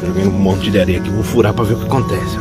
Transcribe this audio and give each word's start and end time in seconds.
Joguei 0.00 0.26
um 0.26 0.30
monte 0.30 0.70
de 0.70 0.80
areia 0.80 1.00
aqui, 1.00 1.10
vou 1.10 1.24
furar 1.24 1.52
pra 1.52 1.64
ver 1.64 1.74
o 1.74 1.78
que 1.80 1.86
acontece. 1.86 2.36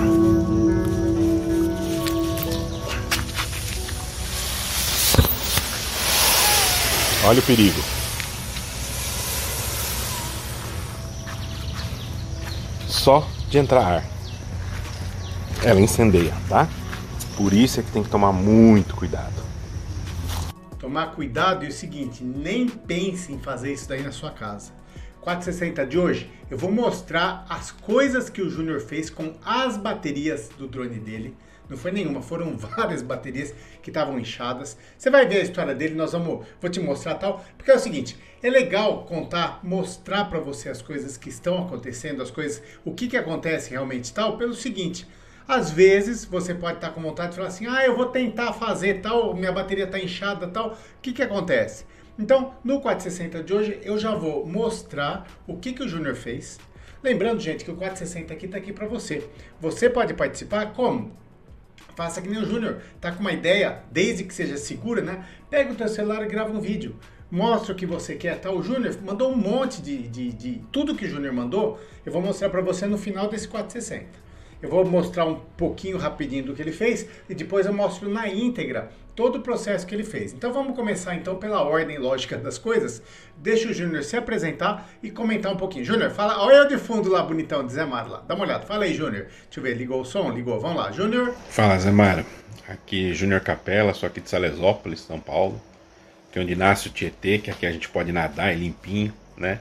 Olha 7.26 7.40
o 7.40 7.44
perigo. 7.44 7.82
Só 12.88 13.28
de 13.50 13.58
entrar 13.58 13.84
ar. 13.84 14.06
Ela 15.64 15.82
incendeia, 15.82 16.34
tá? 16.48 16.70
Por 17.36 17.54
isso 17.54 17.80
é 17.80 17.84
que 17.84 17.92
tem 17.92 18.04
que 18.04 18.10
tomar 18.10 18.32
muito 18.32 18.96
cuidado. 18.96 19.44
Tomar 20.80 21.08
cuidado 21.08 21.66
e 21.66 21.68
o 21.68 21.72
seguinte, 21.72 22.24
nem 22.24 22.70
pense 22.70 23.34
em 23.34 23.40
fazer 23.40 23.74
isso 23.74 23.90
daí 23.90 24.04
na 24.04 24.12
sua 24.12 24.32
casa. 24.32 24.77
460 25.22 25.86
de 25.86 25.98
hoje, 26.00 26.32
eu 26.50 26.58
vou 26.58 26.72
mostrar 26.72 27.46
as 27.50 27.72
coisas 27.72 28.30
que 28.30 28.42
o 28.42 28.50
Júnior 28.50 28.80
fez 28.80 29.10
com 29.10 29.34
as 29.44 29.78
baterias 29.78 30.50
do 30.58 30.68
drone 30.68 31.00
dele. 31.00 31.36
Não 31.70 31.76
foi 31.76 31.92
nenhuma, 31.92 32.22
foram 32.22 32.56
várias 32.58 33.02
baterias 33.02 33.54
que 33.82 33.90
estavam 33.90 34.20
inchadas. 34.20 34.78
Você 34.98 35.10
vai 35.10 35.28
ver 35.28 35.38
a 35.38 35.44
história 35.44 35.76
dele, 35.76 35.96
nós 35.96 36.14
vamos, 36.14 36.46
vou 36.62 36.70
te 36.70 36.80
mostrar 36.80 37.16
tal, 37.16 37.44
porque 37.58 37.72
é 37.72 37.76
o 37.76 37.80
seguinte, 37.80 38.18
é 38.42 38.50
legal 38.50 39.06
contar, 39.06 39.60
mostrar 39.64 40.26
para 40.26 40.40
você 40.40 40.70
as 40.70 40.82
coisas 40.82 41.18
que 41.18 41.30
estão 41.30 41.62
acontecendo, 41.66 42.22
as 42.22 42.32
coisas, 42.32 42.62
o 42.86 42.94
que 42.94 43.08
que 43.08 43.18
acontece 43.18 43.72
realmente 43.72 44.14
tal, 44.14 44.38
pelo 44.38 44.54
seguinte, 44.54 45.06
às 45.48 45.72
vezes 45.72 46.26
você 46.26 46.54
pode 46.54 46.76
estar 46.78 46.90
com 46.92 47.02
vontade 47.02 47.30
de 47.30 47.38
falar 47.38 47.48
assim: 47.48 47.68
"Ah, 47.68 47.86
eu 47.86 47.96
vou 47.96 48.08
tentar 48.08 48.52
fazer 48.54 49.02
tal, 49.02 49.34
minha 49.34 49.52
bateria 49.52 49.86
está 49.86 49.98
inchada, 49.98 50.48
tal". 50.48 50.72
O 50.72 51.02
que 51.02 51.14
que 51.14 51.24
acontece? 51.24 51.86
Então, 52.20 52.56
no 52.64 52.82
460 52.82 53.44
de 53.44 53.54
hoje, 53.54 53.80
eu 53.84 53.98
já 54.00 54.16
vou 54.16 54.46
mostrar 54.46 55.28
o 55.46 55.56
que, 55.56 55.72
que 55.72 55.84
o 55.84 55.88
Júnior 55.88 56.16
fez. 56.16 56.60
Lembrando, 57.04 57.40
gente, 57.40 57.64
que 57.64 57.70
o 57.70 57.76
460 57.76 58.34
aqui 58.34 58.46
está 58.48 58.58
aqui 58.58 58.74
para 58.74 58.88
você. 58.88 59.30
Você 59.62 59.88
pode 59.88 60.16
participar 60.16 60.74
como? 60.74 61.16
Faça 61.96 62.22
que 62.22 62.28
nem 62.28 62.42
o 62.42 62.46
Júnior, 62.46 62.82
tá 63.00 63.12
com 63.12 63.20
uma 63.20 63.32
ideia, 63.32 63.84
desde 63.92 64.24
que 64.24 64.34
seja 64.34 64.58
segura, 64.58 65.02
né? 65.02 65.26
Pega 65.50 65.72
o 65.72 65.76
teu 65.76 65.88
celular 65.88 66.24
e 66.24 66.28
grava 66.28 66.52
um 66.52 66.60
vídeo. 66.60 66.96
Mostra 67.30 67.74
o 67.74 67.76
que 67.76 67.86
você 67.86 68.16
quer, 68.16 68.40
tá? 68.40 68.52
O 68.52 68.64
Júnior 68.64 68.98
mandou 69.04 69.32
um 69.32 69.36
monte 69.36 69.80
de, 69.82 70.08
de, 70.08 70.32
de... 70.32 70.62
Tudo 70.72 70.96
que 70.96 71.06
o 71.06 71.10
Júnior 71.10 71.34
mandou, 71.34 71.80
eu 72.04 72.12
vou 72.12 72.22
mostrar 72.22 72.50
para 72.50 72.62
você 72.62 72.88
no 72.88 72.98
final 72.98 73.30
desse 73.30 73.48
460. 73.48 74.28
Eu 74.60 74.70
vou 74.70 74.84
mostrar 74.86 75.26
um 75.26 75.36
pouquinho 75.36 75.98
rapidinho 75.98 76.46
do 76.46 76.56
que 76.56 76.62
ele 76.64 76.72
fez 76.72 77.08
e 77.30 77.36
depois 77.36 77.68
eu 77.68 77.74
mostro 77.74 78.10
na 78.10 78.28
íntegra 78.28 78.90
todo 79.18 79.40
o 79.40 79.42
processo 79.42 79.86
que 79.88 79.96
ele 79.96 80.04
fez. 80.04 80.32
Então 80.32 80.54
vamos 80.54 80.76
começar 80.76 81.16
então 81.16 81.38
pela 81.38 81.64
ordem 81.64 81.98
lógica 81.98 82.38
das 82.38 82.60
coisas. 82.60 83.02
Deixa 83.36 83.68
o 83.68 83.74
Júnior 83.74 84.04
se 84.04 84.16
apresentar 84.16 84.88
e 85.02 85.10
comentar 85.10 85.52
um 85.52 85.58
pouquinho. 85.58 85.84
Júnior, 85.84 86.12
fala, 86.12 86.40
olha 86.40 86.58
eu 86.58 86.68
de 86.68 86.78
fundo 86.78 87.10
lá 87.10 87.24
bonitão 87.24 87.66
de 87.66 87.74
Zé 87.74 87.84
Mário 87.84 88.12
lá. 88.12 88.24
Dá 88.28 88.36
uma 88.36 88.46
olhada. 88.46 88.68
Fala 88.68 88.86
aí, 88.86 88.94
Júnior. 88.94 89.26
Deixa 89.46 89.60
eu 89.60 89.64
ver, 89.64 89.76
ligou 89.76 90.02
o 90.02 90.06
som? 90.06 90.30
Ligou. 90.30 90.60
Vamos 90.60 90.78
lá, 90.78 90.92
Júnior. 90.92 91.34
Fala, 91.50 91.80
Zé 91.80 91.90
Mário. 91.90 92.24
Aqui 92.70 93.12
Júnior 93.12 93.42
Capela, 93.42 93.92
sou 93.96 94.06
aqui 94.06 94.22
de 94.22 94.30
Salesópolis, 94.30 95.00
São 95.00 95.20
Paulo. 95.20 95.60
Que 96.32 96.38
é 96.38 96.42
onde 96.44 96.56
nasce 96.56 96.88
o 96.88 96.92
Tietê, 96.92 97.40
que 97.40 97.50
aqui 97.50 97.66
a 97.66 97.72
gente 97.72 97.90
pode 97.90 98.12
nadar, 98.12 98.52
é 98.52 98.56
limpinho, 98.56 99.12
né? 99.36 99.60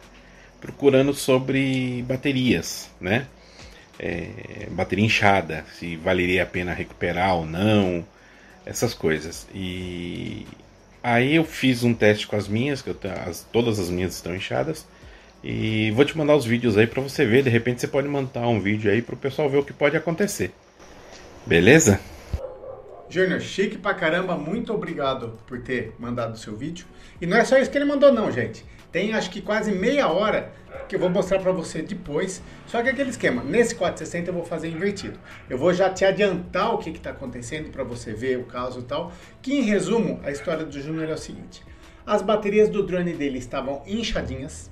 Procurando 0.61 1.15
sobre 1.15 2.05
baterias, 2.07 2.91
né? 3.01 3.27
é, 3.99 4.69
bateria 4.71 5.05
inchada, 5.05 5.65
se 5.79 5.97
valeria 5.97 6.43
a 6.43 6.47
pena 6.47 6.73
recuperar 6.73 7.35
ou 7.35 7.47
não, 7.47 8.05
essas 8.67 8.93
coisas. 8.93 9.47
E 9.55 10.45
aí 11.03 11.37
eu 11.37 11.45
fiz 11.45 11.85
um 11.85 11.95
teste 11.95 12.27
com 12.27 12.37
as 12.37 12.49
minhas, 12.49 12.83
que 12.83 12.91
eu, 12.91 12.97
as, 13.25 13.47
todas 13.53 13.79
as 13.79 13.89
minhas 13.89 14.15
estão 14.15 14.35
inchadas. 14.35 14.85
E 15.43 15.93
vou 15.93 16.05
te 16.05 16.19
mandar 16.19 16.35
os 16.35 16.45
vídeos 16.45 16.77
aí 16.77 16.87
para 16.87 17.01
você 17.01 17.25
ver. 17.25 17.45
De 17.45 17.51
repente 17.51 17.81
você 17.81 17.87
pode 17.87 18.09
mandar 18.09 18.49
um 18.49 18.61
vídeo 18.61 18.91
aí 18.91 19.01
para 19.01 19.15
o 19.15 19.19
pessoal 19.19 19.49
ver 19.49 19.59
o 19.59 19.65
que 19.65 19.73
pode 19.73 19.97
acontecer. 19.97 20.51
Beleza? 21.47 22.01
Júnior, 23.09 23.41
chique 23.41 23.79
pra 23.79 23.95
caramba, 23.95 24.37
muito 24.37 24.73
obrigado 24.73 25.39
por 25.47 25.61
ter 25.61 25.95
mandado 25.99 26.35
o 26.35 26.37
seu 26.37 26.57
vídeo. 26.57 26.87
E 27.21 27.27
não 27.27 27.37
é 27.37 27.45
só 27.45 27.57
isso 27.57 27.71
que 27.71 27.79
ele 27.79 27.85
mandou 27.85 28.13
não, 28.13 28.31
gente. 28.33 28.65
Tem 28.91 29.13
acho 29.13 29.31
que 29.31 29.41
quase 29.41 29.73
meia 29.73 30.09
hora 30.09 30.53
que 30.89 30.97
eu 30.97 31.01
vou 31.01 31.09
mostrar 31.09 31.39
para 31.39 31.53
você 31.53 31.83
depois. 31.83 32.43
Só 32.67 32.83
que 32.83 32.89
aquele 32.89 33.11
esquema, 33.11 33.43
nesse 33.43 33.75
460 33.75 34.31
eu 34.31 34.35
vou 34.35 34.45
fazer 34.45 34.69
invertido. 34.69 35.19
Eu 35.49 35.59
vou 35.59 35.73
já 35.73 35.91
te 35.91 36.05
adiantar 36.05 36.75
o 36.75 36.79
que 36.79 36.91
está 36.91 37.11
acontecendo 37.11 37.71
para 37.71 37.85
você 37.85 38.13
ver 38.13 38.39
o 38.39 38.45
caso 38.45 38.81
e 38.81 38.85
tal. 38.85 39.13
Que 39.43 39.55
em 39.55 39.63
resumo, 39.63 40.21
a 40.25 40.31
história 40.31 40.65
do 40.65 40.81
Júnior 40.81 41.09
é 41.09 41.15
o 41.15 41.19
seguinte. 41.19 41.63
As 42.05 42.23
baterias 42.23 42.69
do 42.69 42.83
drone 42.85 43.13
dele 43.13 43.39
estavam 43.39 43.83
inchadinhas. 43.87 44.71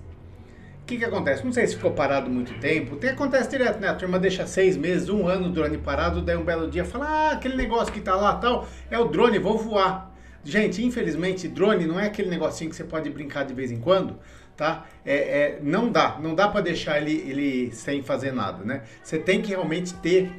O 0.85 0.87
que, 0.87 0.99
que 0.99 1.05
acontece? 1.07 1.43
Não 1.43 1.51
sei 1.51 1.67
se 1.67 1.77
ficou 1.77 1.93
parado 1.93 2.29
muito 2.29 2.53
tempo. 2.61 2.97
Tem, 2.97 3.09
acontece 3.09 3.49
direto, 3.49 3.81
né? 3.81 3.89
A 3.89 3.95
turma 3.95 4.19
deixa 4.19 4.47
seis 4.47 4.77
meses, 4.77 5.09
um 5.09 5.27
ano 5.27 5.47
o 5.47 5.51
drone 5.51 5.79
parado, 5.79 6.21
daí 6.21 6.37
um 6.37 6.45
belo 6.45 6.71
dia 6.71 6.85
fala: 6.85 7.07
Ah, 7.07 7.31
aquele 7.31 7.57
negócio 7.57 7.91
que 7.91 8.03
tá 8.03 8.15
lá 8.15 8.37
tal, 8.37 8.69
é 8.91 8.99
o 8.99 9.07
drone, 9.07 9.39
vou 9.39 9.57
voar. 9.57 10.15
Gente, 10.45 10.85
infelizmente, 10.85 11.49
drone 11.49 11.87
não 11.87 11.99
é 11.99 12.09
aquele 12.09 12.29
negocinho 12.29 12.69
que 12.69 12.77
você 12.77 12.85
pode 12.85 13.09
brincar 13.09 13.47
de 13.47 13.55
vez 13.55 13.73
em 13.73 13.81
quando, 13.81 14.19
tá? 14.59 14.85
É, 15.07 15.15
é 15.15 15.59
não 15.63 15.91
dá, 15.91 16.19
não 16.21 16.35
dá 16.35 16.49
para 16.49 16.61
deixar 16.61 17.01
ele, 17.01 17.13
ele 17.13 17.73
sem 17.73 18.03
fazer 18.03 18.33
nada, 18.33 18.63
né? 18.63 18.83
Você 19.03 19.19
tem 19.19 19.41
que 19.41 19.49
realmente 19.49 19.95
ter 19.95 20.33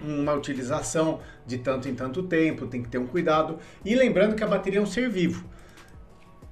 uma 0.00 0.32
utilização 0.32 1.18
de 1.44 1.58
tanto 1.58 1.88
em 1.88 1.94
tanto 1.96 2.22
tempo, 2.22 2.68
tem 2.68 2.84
que 2.84 2.88
ter 2.88 2.98
um 2.98 3.06
cuidado. 3.08 3.58
E 3.84 3.96
lembrando 3.96 4.36
que 4.36 4.44
a 4.44 4.46
bateria 4.46 4.78
é 4.78 4.82
um 4.82 4.86
ser 4.86 5.10
vivo. 5.10 5.44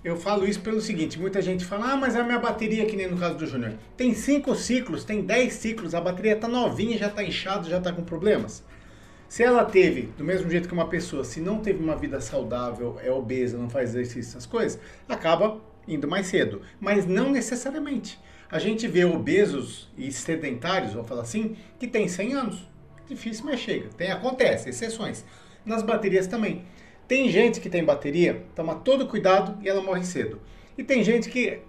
Eu 0.08 0.16
falo 0.16 0.46
isso 0.46 0.60
pelo 0.60 0.80
seguinte, 0.80 1.20
muita 1.20 1.42
gente 1.42 1.66
fala, 1.66 1.92
ah, 1.92 1.96
mas 1.96 2.16
a 2.16 2.24
minha 2.24 2.38
bateria, 2.38 2.86
que 2.86 2.96
nem 2.96 3.06
no 3.06 3.18
caso 3.18 3.36
do 3.36 3.46
Júnior, 3.46 3.74
tem 3.94 4.14
5 4.14 4.54
ciclos, 4.54 5.04
tem 5.04 5.20
10 5.20 5.52
ciclos, 5.52 5.94
a 5.94 6.00
bateria 6.00 6.32
está 6.32 6.48
novinha, 6.48 6.96
já 6.96 7.08
está 7.08 7.22
inchada, 7.22 7.68
já 7.68 7.76
está 7.76 7.92
com 7.92 8.02
problemas. 8.02 8.64
Se 9.28 9.42
ela 9.42 9.66
teve, 9.66 10.08
do 10.16 10.24
mesmo 10.24 10.50
jeito 10.50 10.66
que 10.66 10.72
uma 10.72 10.88
pessoa, 10.88 11.24
se 11.24 11.42
não 11.42 11.58
teve 11.60 11.84
uma 11.84 11.94
vida 11.94 12.22
saudável, 12.22 12.98
é 13.04 13.12
obesa, 13.12 13.58
não 13.58 13.68
faz 13.68 13.90
exercício, 13.90 14.30
essas 14.30 14.46
coisas, 14.46 14.80
acaba 15.06 15.60
indo 15.86 16.08
mais 16.08 16.26
cedo. 16.28 16.62
Mas 16.80 17.04
não 17.04 17.30
necessariamente. 17.30 18.18
A 18.50 18.58
gente 18.58 18.88
vê 18.88 19.04
obesos 19.04 19.90
e 19.98 20.10
sedentários, 20.10 20.94
vamos 20.94 21.06
falar 21.06 21.20
assim, 21.20 21.54
que 21.78 21.86
tem 21.86 22.08
100 22.08 22.32
anos. 22.32 22.66
Difícil, 23.06 23.44
mas 23.44 23.60
chega. 23.60 23.90
Tem, 23.90 24.10
acontece, 24.10 24.70
exceções. 24.70 25.22
Nas 25.66 25.82
baterias 25.82 26.26
também. 26.26 26.64
Tem 27.08 27.28
gente 27.30 27.58
que 27.58 27.68
tem 27.70 27.82
bateria, 27.82 28.44
toma 28.54 28.76
todo 28.76 29.08
cuidado 29.08 29.58
e 29.64 29.68
ela 29.68 29.80
morre 29.80 30.04
cedo. 30.04 30.40
E 30.76 30.84
tem 30.84 31.02
gente 31.02 31.28
que 31.28 31.60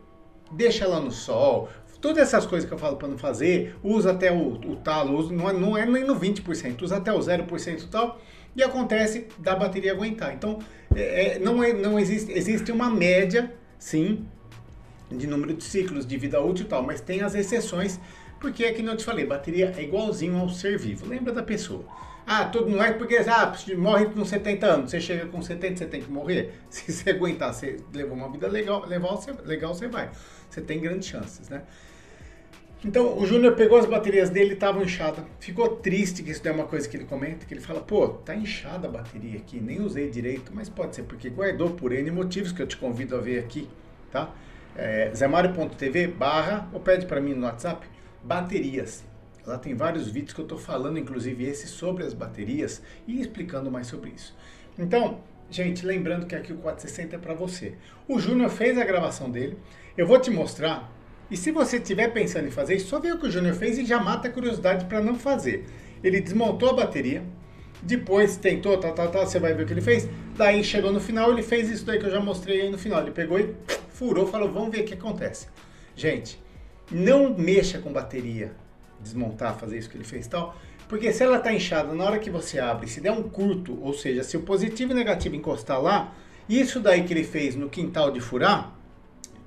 deixa 0.51 0.83
ela 0.85 0.99
no 0.99 1.11
sol, 1.11 1.69
Todas 2.01 2.19
essas 2.19 2.45
coisas 2.45 2.67
que 2.67 2.73
eu 2.73 2.77
falo 2.77 2.95
para 2.95 3.09
não 3.09 3.17
fazer, 3.17 3.75
usa 3.83 4.11
até 4.11 4.31
o, 4.31 4.53
o 4.53 4.75
talo, 4.77 5.17
usa, 5.17 5.33
não, 5.33 5.49
é, 5.49 5.53
não 5.53 5.77
é 5.77 5.85
nem 5.85 6.05
no 6.05 6.15
20%, 6.15 6.81
usa 6.81 6.95
até 6.95 7.11
o 7.11 7.19
0% 7.19 7.83
e 7.83 7.87
tal, 7.87 8.21
e 8.55 8.63
acontece 8.63 9.27
da 9.37 9.53
bateria 9.53 9.91
aguentar. 9.91 10.33
Então, 10.33 10.59
é, 10.95 11.35
é, 11.35 11.39
não, 11.39 11.61
é, 11.61 11.73
não 11.73 11.99
existe, 11.99 12.31
existe 12.31 12.71
uma 12.71 12.89
média, 12.89 13.53
sim, 13.77 14.25
de 15.11 15.27
número 15.27 15.53
de 15.53 15.63
ciclos 15.63 16.05
de 16.05 16.15
vida 16.15 16.41
útil 16.41 16.65
e 16.65 16.69
tal, 16.69 16.83
mas 16.83 17.01
tem 17.01 17.21
as 17.21 17.35
exceções, 17.35 17.99
porque 18.39 18.63
é 18.63 18.71
que 18.71 18.81
eu 18.81 18.95
te 18.95 19.03
falei, 19.03 19.25
bateria 19.25 19.73
é 19.75 19.83
igualzinho 19.83 20.37
ao 20.37 20.47
ser 20.47 20.77
vivo. 20.77 21.05
Lembra 21.05 21.33
da 21.33 21.43
pessoa. 21.43 21.83
Ah, 22.31 22.45
tudo 22.45 22.69
não 22.69 22.83
é 22.83 22.93
porque 22.93 23.15
ah, 23.15 23.55
morre 23.75 24.05
com 24.05 24.23
70 24.23 24.63
anos, 24.67 24.91
você 24.91 25.01
chega 25.01 25.25
com 25.25 25.41
70, 25.41 25.77
você 25.77 25.85
tem 25.87 25.99
que 25.99 26.11
morrer. 26.11 26.53
Se 26.69 26.91
você 26.91 27.09
aguentar, 27.09 27.51
você 27.51 27.77
levou 27.91 28.15
uma 28.15 28.31
vida 28.31 28.47
legal, 28.47 28.85
legal, 28.85 29.19
legal 29.43 29.73
você 29.73 29.87
vai. 29.87 30.11
Você 30.47 30.61
tem 30.61 30.79
grandes 30.79 31.07
chances, 31.07 31.49
né? 31.49 31.63
Então 32.85 33.17
o 33.17 33.25
Júnior 33.25 33.55
pegou 33.55 33.79
as 33.79 33.87
baterias 33.87 34.29
dele 34.29 34.53
estavam 34.53 34.83
inchadas. 34.83 35.25
Ficou 35.39 35.77
triste 35.77 36.21
que 36.21 36.29
isso 36.29 36.47
é 36.47 36.51
uma 36.51 36.65
coisa 36.65 36.87
que 36.87 36.97
ele 36.97 37.05
comenta, 37.05 37.47
que 37.47 37.53
ele 37.55 37.61
fala, 37.61 37.81
pô, 37.81 38.09
tá 38.09 38.35
inchada 38.35 38.87
a 38.87 38.91
bateria 38.91 39.39
aqui, 39.39 39.59
nem 39.59 39.81
usei 39.81 40.07
direito, 40.07 40.51
mas 40.53 40.69
pode 40.69 40.95
ser 40.95 41.03
porque 41.05 41.31
guardou 41.31 41.71
por 41.71 41.91
N 41.91 42.11
motivos 42.11 42.51
que 42.51 42.61
eu 42.61 42.67
te 42.67 42.77
convido 42.77 43.15
a 43.15 43.19
ver 43.19 43.39
aqui, 43.39 43.67
tá? 44.11 44.31
É, 44.75 45.11
zemario.tv 45.15 46.05
barra, 46.09 46.69
ou 46.71 46.79
pede 46.79 47.07
para 47.07 47.19
mim 47.19 47.33
no 47.33 47.47
WhatsApp, 47.47 47.87
baterias. 48.23 49.03
Lá 49.45 49.57
tem 49.57 49.73
vários 49.73 50.07
vídeos 50.09 50.33
que 50.33 50.41
eu 50.41 50.45
estou 50.45 50.57
falando, 50.57 50.99
inclusive 50.99 51.43
esse, 51.43 51.67
sobre 51.67 52.03
as 52.03 52.13
baterias 52.13 52.81
e 53.07 53.19
explicando 53.19 53.71
mais 53.71 53.87
sobre 53.87 54.11
isso. 54.11 54.35
Então, 54.77 55.21
gente, 55.49 55.85
lembrando 55.85 56.25
que 56.25 56.35
aqui 56.35 56.53
o 56.53 56.57
460 56.57 57.15
é 57.15 57.19
para 57.19 57.33
você. 57.33 57.73
O 58.07 58.19
Júnior 58.19 58.49
fez 58.49 58.77
a 58.77 58.83
gravação 58.83 59.29
dele, 59.29 59.57
eu 59.97 60.05
vou 60.05 60.19
te 60.19 60.29
mostrar 60.29 60.91
e 61.31 61.37
se 61.37 61.51
você 61.51 61.77
estiver 61.77 62.11
pensando 62.11 62.47
em 62.47 62.51
fazer 62.51 62.75
isso, 62.75 62.87
só 62.87 62.99
vê 62.99 63.11
o 63.11 63.19
que 63.19 63.27
o 63.27 63.31
Júnior 63.31 63.53
fez 63.53 63.77
e 63.77 63.85
já 63.85 63.99
mata 63.99 64.27
a 64.27 64.31
curiosidade 64.31 64.85
para 64.85 64.99
não 64.99 65.15
fazer. 65.15 65.65
Ele 66.03 66.19
desmontou 66.19 66.71
a 66.71 66.73
bateria, 66.73 67.23
depois 67.83 68.35
tentou, 68.35 68.77
tá, 68.79 68.91
tá, 68.91 69.07
tá, 69.07 69.25
você 69.25 69.37
vai 69.37 69.53
ver 69.53 69.63
o 69.63 69.65
que 69.67 69.73
ele 69.73 69.81
fez. 69.81 70.09
Daí 70.35 70.63
chegou 70.63 70.91
no 70.91 70.99
final, 70.99 71.31
ele 71.31 71.43
fez 71.43 71.69
isso 71.69 71.85
daí 71.85 71.99
que 71.99 72.05
eu 72.05 72.11
já 72.11 72.19
mostrei 72.19 72.61
aí 72.61 72.69
no 72.71 72.79
final. 72.79 73.01
Ele 73.01 73.11
pegou 73.11 73.39
e 73.39 73.53
furou, 73.89 74.25
falou, 74.25 74.51
vamos 74.51 74.71
ver 74.71 74.81
o 74.81 74.85
que 74.85 74.95
acontece. 74.95 75.47
Gente, 75.95 76.41
não 76.91 77.37
mexa 77.37 77.77
com 77.77 77.93
bateria, 77.93 78.51
desmontar, 79.01 79.57
fazer 79.57 79.77
isso 79.77 79.89
que 79.89 79.97
ele 79.97 80.03
fez 80.03 80.27
tal, 80.27 80.55
porque 80.87 81.11
se 81.13 81.23
ela 81.23 81.37
está 81.37 81.53
inchada 81.53 81.93
na 81.93 82.03
hora 82.03 82.19
que 82.19 82.29
você 82.29 82.59
abre, 82.59 82.87
se 82.87 82.99
der 82.99 83.11
um 83.11 83.23
curto, 83.23 83.77
ou 83.81 83.93
seja, 83.93 84.23
se 84.23 84.35
o 84.35 84.41
positivo 84.41 84.91
e 84.91 84.93
o 84.93 84.97
negativo 84.97 85.35
encostar 85.35 85.81
lá, 85.81 86.13
isso 86.47 86.79
daí 86.79 87.03
que 87.03 87.13
ele 87.13 87.23
fez 87.23 87.55
no 87.55 87.69
quintal 87.69 88.11
de 88.11 88.19
furar, 88.19 88.79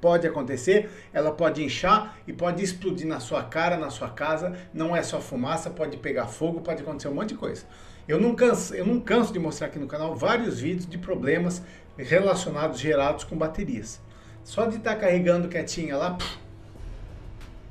Pode 0.02 0.26
acontecer, 0.26 0.90
ela 1.12 1.30
pode 1.30 1.62
inchar 1.62 2.18
e 2.26 2.32
pode 2.32 2.60
explodir 2.60 3.06
na 3.06 3.20
sua 3.20 3.44
cara, 3.44 3.76
na 3.76 3.88
sua 3.88 4.08
casa. 4.08 4.52
Não 4.74 4.96
é 4.96 5.00
só 5.00 5.20
fumaça, 5.20 5.70
pode 5.70 5.96
pegar 5.96 6.26
fogo, 6.26 6.60
pode 6.60 6.82
acontecer 6.82 7.06
um 7.06 7.14
monte 7.14 7.28
de 7.28 7.34
coisa. 7.36 7.64
Eu 8.08 8.20
não 8.20 8.34
canso, 8.34 8.74
eu 8.74 8.84
não 8.84 8.98
canso 8.98 9.32
de 9.32 9.38
mostrar 9.38 9.68
aqui 9.68 9.78
no 9.78 9.86
canal 9.86 10.12
vários 10.12 10.58
vídeos 10.58 10.88
de 10.88 10.98
problemas 10.98 11.62
relacionados, 11.96 12.80
gerados 12.80 13.22
com 13.22 13.36
baterias. 13.36 14.00
Só 14.42 14.66
de 14.66 14.78
estar 14.78 14.94
tá 14.94 15.00
carregando 15.02 15.46
quietinha 15.46 15.96
lá, 15.96 16.18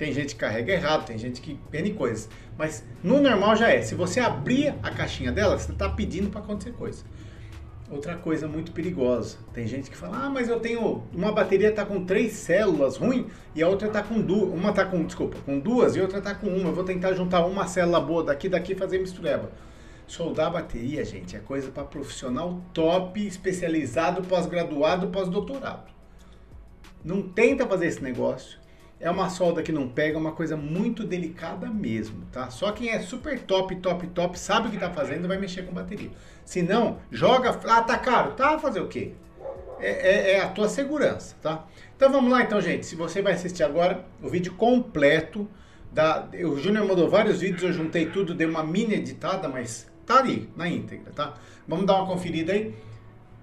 tem 0.01 0.11
gente 0.11 0.33
que 0.33 0.41
carrega 0.41 0.73
errado, 0.73 1.05
tem 1.05 1.15
gente 1.15 1.39
que 1.39 1.59
pene 1.69 1.93
coisas. 1.93 2.27
Mas 2.57 2.83
no 3.03 3.21
normal 3.21 3.55
já 3.55 3.69
é. 3.69 3.83
Se 3.83 3.93
você 3.93 4.19
abrir 4.19 4.73
a 4.81 4.89
caixinha 4.89 5.31
dela, 5.31 5.59
você 5.59 5.71
está 5.71 5.87
pedindo 5.87 6.31
para 6.31 6.39
acontecer 6.39 6.71
coisa. 6.71 7.03
Outra 7.87 8.15
coisa 8.15 8.47
muito 8.47 8.71
perigosa. 8.71 9.37
Tem 9.53 9.67
gente 9.67 9.91
que 9.91 9.95
fala: 9.95 10.25
"Ah, 10.25 10.29
mas 10.29 10.49
eu 10.49 10.59
tenho 10.59 11.03
uma 11.13 11.31
bateria 11.31 11.69
está 11.69 11.85
com 11.85 12.03
três 12.03 12.33
células 12.33 12.97
ruim 12.97 13.27
e 13.53 13.61
a 13.61 13.67
outra 13.67 13.89
está 13.89 14.01
com 14.01 14.19
duas, 14.19 14.51
uma 14.51 14.71
está 14.71 14.85
com, 14.85 15.05
desculpa, 15.05 15.37
com 15.45 15.59
duas 15.59 15.95
e 15.95 16.01
outra 16.01 16.17
está 16.17 16.33
com 16.33 16.47
uma. 16.47 16.69
Eu 16.69 16.73
vou 16.73 16.83
tentar 16.83 17.13
juntar 17.13 17.45
uma 17.45 17.67
célula 17.67 18.01
boa 18.01 18.23
daqui 18.23 18.49
daqui 18.49 18.71
e 18.71 18.75
fazer 18.75 18.97
mistureba." 18.97 19.51
Soldar 20.07 20.51
bateria, 20.51 21.05
gente, 21.05 21.35
é 21.35 21.39
coisa 21.39 21.69
para 21.69 21.83
profissional 21.83 22.59
top, 22.73 23.23
especializado, 23.23 24.23
pós-graduado, 24.23 25.09
pós-doutorado. 25.09 25.91
Não 27.05 27.21
tenta 27.21 27.67
fazer 27.67 27.85
esse 27.85 28.01
negócio. 28.01 28.60
É 29.01 29.09
uma 29.09 29.29
solda 29.29 29.63
que 29.63 29.71
não 29.71 29.87
pega, 29.87 30.15
é 30.15 30.19
uma 30.19 30.31
coisa 30.31 30.55
muito 30.55 31.03
delicada 31.03 31.67
mesmo, 31.67 32.23
tá? 32.31 32.49
Só 32.49 32.71
quem 32.71 32.89
é 32.89 32.99
super 32.99 33.39
top, 33.39 33.75
top, 33.77 34.07
top, 34.07 34.39
sabe 34.39 34.67
o 34.67 34.71
que 34.71 34.77
tá 34.77 34.91
fazendo, 34.91 35.27
vai 35.27 35.37
mexer 35.37 35.63
com 35.63 35.73
bateria. 35.73 36.11
Se 36.45 36.61
não, 36.61 36.99
joga, 37.11 37.59
ah, 37.67 37.81
tá 37.81 37.97
caro, 37.97 38.33
tá? 38.33 38.59
Fazer 38.59 38.79
o 38.79 38.87
quê? 38.87 39.13
É, 39.79 39.89
é, 39.89 40.31
é 40.33 40.41
a 40.41 40.47
tua 40.47 40.69
segurança, 40.69 41.35
tá? 41.41 41.65
Então 41.97 42.11
vamos 42.11 42.31
lá 42.31 42.43
então, 42.43 42.61
gente. 42.61 42.85
Se 42.85 42.95
você 42.95 43.21
vai 43.21 43.33
assistir 43.33 43.63
agora 43.63 44.05
o 44.21 44.29
vídeo 44.29 44.53
completo 44.53 45.49
da... 45.91 46.29
O 46.45 46.59
Júnior 46.59 46.87
mandou 46.87 47.09
vários 47.09 47.41
vídeos, 47.41 47.63
eu 47.63 47.73
juntei 47.73 48.05
tudo, 48.05 48.35
dei 48.35 48.45
uma 48.45 48.63
mini 48.63 48.93
editada, 48.93 49.49
mas 49.49 49.91
Tá 50.05 50.17
ali, 50.17 50.49
na 50.57 50.67
íntegra, 50.67 51.11
tá? 51.13 51.35
Vamos 51.65 51.85
dar 51.85 51.95
uma 51.95 52.05
conferida 52.05 52.51
aí. 52.51 52.75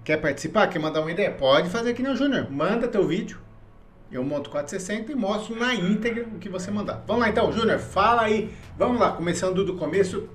Quer 0.04 0.18
participar? 0.18 0.66
Quer 0.66 0.78
mandar 0.78 1.00
uma 1.00 1.10
ideia? 1.10 1.30
Pode 1.30 1.70
fazer 1.70 1.92
aqui 1.92 2.02
no 2.02 2.14
Júnior. 2.14 2.50
Manda 2.50 2.88
teu 2.88 3.06
vídeo. 3.06 3.38
Eu 4.10 4.24
monto 4.24 4.48
460 4.48 5.12
e 5.12 5.14
mostro 5.14 5.54
na 5.54 5.74
íntegra 5.74 6.24
o 6.24 6.38
que 6.38 6.48
você 6.48 6.70
mandar. 6.70 7.04
Vamos 7.06 7.22
lá 7.22 7.28
então, 7.28 7.52
Júnior, 7.52 7.78
fala 7.78 8.22
aí. 8.22 8.54
Vamos 8.76 8.98
lá, 8.98 9.12
começando 9.12 9.64
do 9.64 9.76
começo. 9.76 10.28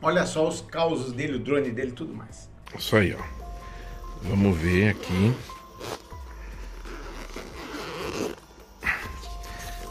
Olha 0.00 0.24
só 0.24 0.46
os 0.46 0.60
causos 0.60 1.12
dele, 1.12 1.36
o 1.36 1.38
drone 1.40 1.70
dele 1.70 1.90
tudo 1.90 2.14
mais. 2.14 2.48
Isso 2.78 2.94
aí, 2.94 3.14
ó. 3.14 3.22
Vamos 4.22 4.56
ver 4.56 4.90
aqui. 4.90 5.34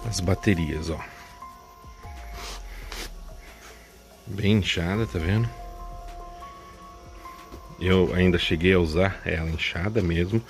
As 0.07 0.21
baterias, 0.21 0.89
ó. 0.89 0.99
Bem 4.25 4.53
inchada, 4.53 5.05
tá 5.05 5.19
vendo? 5.19 5.49
Eu 7.79 8.13
ainda 8.13 8.39
cheguei 8.39 8.73
a 8.73 8.79
usar 8.79 9.21
ela 9.25 9.49
inchada 9.49 10.01
mesmo, 10.01 10.41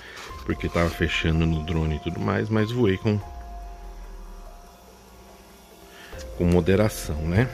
porque 0.48 0.66
estava 0.66 0.88
fechando 0.88 1.44
no 1.44 1.62
drone 1.62 1.96
e 1.96 1.98
tudo 1.98 2.18
mais, 2.18 2.48
mas 2.48 2.72
voei 2.72 2.96
com 2.96 3.20
com 6.38 6.44
moderação, 6.46 7.16
né? 7.16 7.50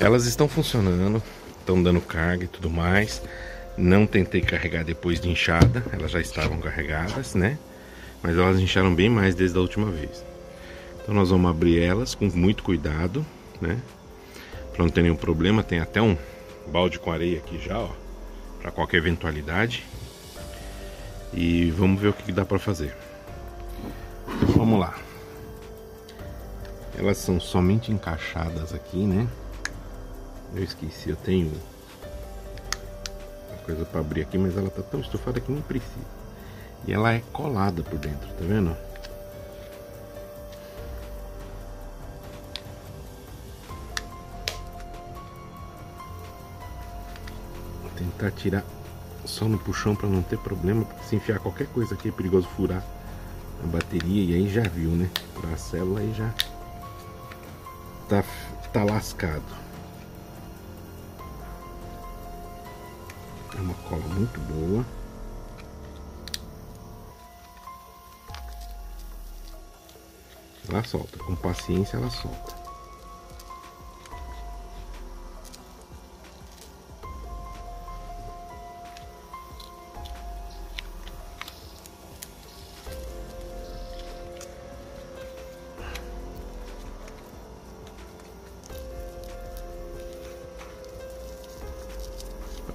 Elas 0.00 0.26
estão 0.26 0.48
funcionando, 0.48 1.22
estão 1.60 1.80
dando 1.80 2.00
carga 2.00 2.42
e 2.42 2.48
tudo 2.48 2.68
mais. 2.68 3.22
Não 3.76 4.04
tentei 4.04 4.40
carregar 4.40 4.82
depois 4.82 5.20
de 5.20 5.28
inchada, 5.28 5.84
elas 5.92 6.10
já 6.10 6.20
estavam 6.20 6.58
carregadas, 6.58 7.36
né? 7.36 7.56
Mas 8.20 8.36
elas 8.36 8.58
incharam 8.58 8.92
bem 8.92 9.08
mais 9.08 9.36
desde 9.36 9.56
a 9.56 9.60
última 9.60 9.92
vez. 9.92 10.24
Então 11.00 11.14
nós 11.14 11.30
vamos 11.30 11.48
abrir 11.48 11.80
elas 11.80 12.16
com 12.16 12.24
muito 12.26 12.64
cuidado, 12.64 13.24
né? 13.60 13.80
Para 14.72 14.84
não 14.84 14.90
ter 14.90 15.02
nenhum 15.02 15.14
problema, 15.14 15.62
tem 15.62 15.78
até 15.78 16.02
um 16.02 16.18
balde 16.66 16.98
com 16.98 17.12
areia 17.12 17.38
aqui 17.38 17.60
já, 17.64 17.78
ó 17.78 18.08
para 18.60 18.70
qualquer 18.70 18.98
eventualidade. 18.98 19.84
E 21.32 21.70
vamos 21.70 22.00
ver 22.00 22.08
o 22.08 22.12
que 22.12 22.32
dá 22.32 22.44
para 22.44 22.58
fazer. 22.58 22.96
Vamos 24.56 24.80
lá. 24.80 24.94
Elas 26.96 27.18
são 27.18 27.38
somente 27.38 27.92
encaixadas 27.92 28.74
aqui, 28.74 29.06
né? 29.06 29.28
Eu 30.54 30.64
esqueci, 30.64 31.10
eu 31.10 31.16
tenho 31.16 31.52
uma 33.50 33.58
coisa 33.64 33.84
para 33.84 34.00
abrir 34.00 34.22
aqui, 34.22 34.38
mas 34.38 34.56
ela 34.56 34.70
tá 34.70 34.82
tão 34.82 35.00
estufada 35.00 35.40
que 35.40 35.52
nem 35.52 35.62
precisa. 35.62 36.18
E 36.86 36.92
ela 36.92 37.12
é 37.12 37.22
colada 37.32 37.82
por 37.82 37.98
dentro, 37.98 38.28
tá 38.28 38.44
vendo? 38.44 38.76
tentar 47.98 48.30
tirar 48.30 48.64
só 49.28 49.46
no 49.46 49.58
puxão 49.58 49.94
para 49.94 50.08
não 50.08 50.22
ter 50.22 50.38
problema, 50.38 50.84
porque 50.84 51.04
se 51.04 51.16
enfiar 51.16 51.38
qualquer 51.38 51.66
coisa 51.68 51.94
aqui 51.94 52.08
é 52.08 52.12
perigoso 52.12 52.48
furar 52.56 52.82
a 53.62 53.66
bateria 53.66 54.24
e 54.24 54.34
aí 54.34 54.48
já 54.48 54.62
viu, 54.62 54.90
né? 54.90 55.10
Furar 55.34 55.52
a 55.52 55.56
célula 55.56 56.00
aí 56.00 56.12
já 56.14 56.32
tá, 58.08 58.24
tá 58.72 58.84
lascado. 58.84 59.44
É 63.56 63.60
uma 63.60 63.74
cola 63.74 64.02
muito 64.14 64.40
boa. 64.40 64.84
Ela 70.68 70.84
solta, 70.84 71.18
com 71.18 71.34
paciência 71.34 71.96
ela 71.96 72.10
solta. 72.10 72.57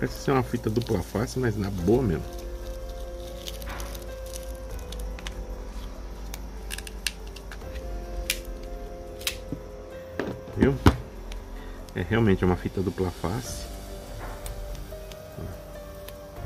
Parece 0.03 0.19
ser 0.19 0.31
uma 0.31 0.43
fita 0.43 0.69
dupla 0.69 1.01
face, 1.01 1.39
mas 1.39 1.55
na 1.55 1.69
boa 1.69 2.03
mesmo. 2.03 2.25
Viu? 10.57 10.75
É 11.95 12.01
realmente 12.01 12.43
uma 12.43 12.57
fita 12.57 12.81
dupla 12.81 13.09
face. 13.11 13.65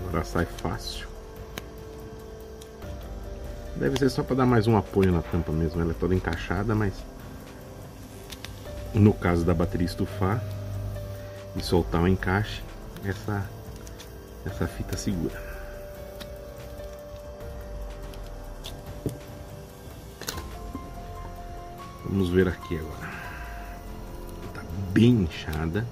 Agora 0.08 0.24
sai 0.24 0.46
fácil. 0.46 1.08
Deve 3.76 3.98
ser 3.98 4.12
só 4.12 4.22
para 4.22 4.36
dar 4.36 4.46
mais 4.46 4.68
um 4.68 4.78
apoio 4.78 5.12
na 5.12 5.24
tampa 5.24 5.52
mesmo. 5.52 5.82
Ela 5.82 5.94
é 5.94 5.96
toda 5.96 6.14
encaixada, 6.14 6.76
mas 6.76 6.94
no 8.94 9.16
caso 9.16 9.44
da 9.44 9.56
bateria 9.56 9.88
estufar 9.88 10.44
e 11.56 11.64
soltar 11.64 12.04
o 12.04 12.08
encaixe, 12.08 12.62
essa, 13.04 13.50
essa 14.46 14.68
fita 14.68 14.98
segura. 14.98 15.42
Vamos 22.06 22.30
ver 22.30 22.48
aqui 22.48 22.78
agora. 22.78 23.12
Tá 24.54 24.64
bem 24.92 25.24
inchada. 25.24 25.86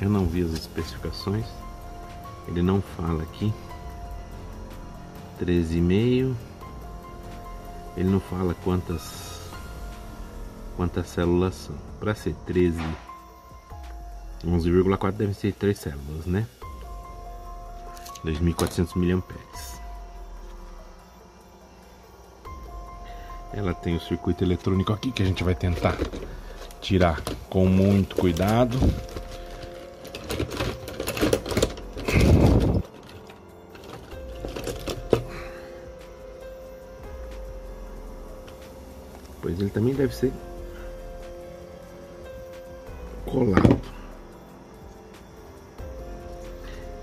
Eu 0.00 0.08
não 0.08 0.26
vi 0.26 0.42
as 0.42 0.52
especificações. 0.52 1.46
Ele 2.46 2.62
não 2.62 2.80
fala 2.80 3.22
aqui. 3.24 3.52
13,5. 5.40 6.34
Ele 7.96 8.08
não 8.08 8.20
fala 8.20 8.54
quantas 8.62 9.25
quantas 10.76 11.08
células 11.08 11.54
são. 11.54 11.74
Para 11.98 12.14
ser 12.14 12.34
13, 12.46 12.78
11,4 14.44 15.12
devem 15.12 15.34
ser 15.34 15.52
3 15.52 15.78
células, 15.78 16.26
né? 16.26 16.46
2400 18.22 18.94
mAh. 18.94 19.22
Ela 23.52 23.72
tem 23.72 23.96
o 23.96 24.00
circuito 24.00 24.44
eletrônico 24.44 24.92
aqui 24.92 25.10
que 25.10 25.22
a 25.22 25.26
gente 25.26 25.42
vai 25.42 25.54
tentar 25.54 25.96
tirar 26.80 27.22
com 27.48 27.66
muito 27.66 28.14
cuidado. 28.16 28.76
Pois 39.40 39.58
ele 39.58 39.70
também 39.70 39.94
deve 39.94 40.14
ser 40.14 40.32
colado. 43.26 43.80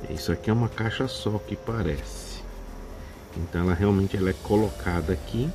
Isso 0.09 0.31
aqui 0.31 0.49
é 0.49 0.53
uma 0.53 0.69
caixa 0.69 1.07
só 1.07 1.37
que 1.37 1.55
parece. 1.55 2.41
Então 3.35 3.61
ela 3.61 3.73
realmente 3.73 4.15
ela 4.15 4.29
é 4.29 4.35
colocada 4.43 5.13
aqui. 5.13 5.49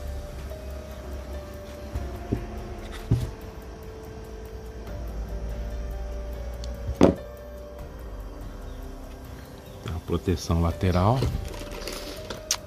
A 9.86 10.00
proteção 10.06 10.60
lateral. 10.60 11.18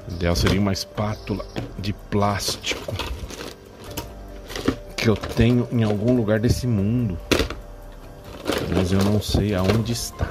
O 0.10 0.14
ideal 0.14 0.36
seria 0.36 0.60
uma 0.60 0.74
espátula 0.74 1.46
de 1.78 1.94
plástico 1.94 2.94
que 5.02 5.10
eu 5.10 5.16
tenho 5.16 5.68
em 5.72 5.84
algum 5.84 6.16
lugar 6.16 6.40
desse 6.40 6.68
mundo, 6.68 7.18
mas 8.82 8.92
eu 8.92 9.04
não 9.04 9.22
sei 9.22 9.54
aonde 9.54 9.92
está. 9.92 10.28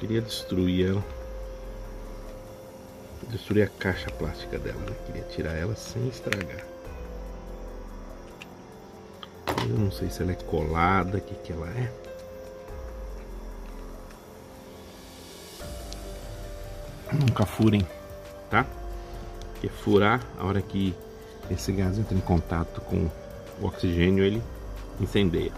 Queria 0.00 0.22
destruir 0.22 0.88
ela. 0.88 1.04
Destruir 3.28 3.64
a 3.64 3.68
caixa 3.68 4.10
plástica 4.10 4.58
dela, 4.58 4.80
né? 4.80 4.96
Queria 5.06 5.22
tirar 5.24 5.52
ela 5.52 5.76
sem 5.76 6.08
estragar. 6.08 6.64
Eu 9.68 9.78
não 9.78 9.92
sei 9.92 10.08
se 10.08 10.22
ela 10.22 10.32
é 10.32 10.34
colada, 10.34 11.18
o 11.18 11.20
que, 11.20 11.34
que 11.34 11.52
ela 11.52 11.68
é. 11.68 11.92
Nunca 17.12 17.44
furem, 17.44 17.86
tá? 18.48 18.66
Porque 19.52 19.68
furar, 19.68 20.24
a 20.38 20.46
hora 20.46 20.62
que 20.62 20.94
esse 21.50 21.72
gás 21.72 21.98
entra 21.98 22.16
em 22.16 22.20
contato 22.20 22.80
com 22.80 23.10
o 23.60 23.66
oxigênio, 23.66 24.24
ele 24.24 24.42
incendeia. 24.98 25.52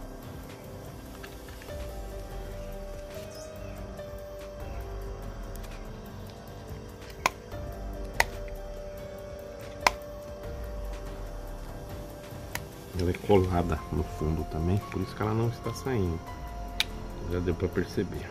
Ela 13.02 13.10
é 13.10 13.14
colada 13.26 13.80
no 13.90 14.04
fundo 14.04 14.44
também, 14.44 14.78
por 14.92 15.02
isso 15.02 15.12
que 15.16 15.20
ela 15.20 15.34
não 15.34 15.48
está 15.48 15.74
saindo. 15.74 16.20
Já 17.32 17.40
deu 17.40 17.52
para 17.52 17.66
perceber. 17.66 18.30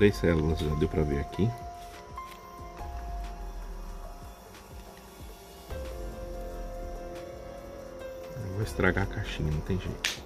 Três 0.00 0.16
células, 0.16 0.58
já 0.58 0.74
deu 0.76 0.88
para 0.88 1.02
ver 1.02 1.20
aqui. 1.20 1.46
Vou 8.54 8.62
estragar 8.62 9.04
a 9.04 9.14
caixinha, 9.14 9.52
não 9.52 9.60
tem 9.60 9.78
jeito. 9.78 10.22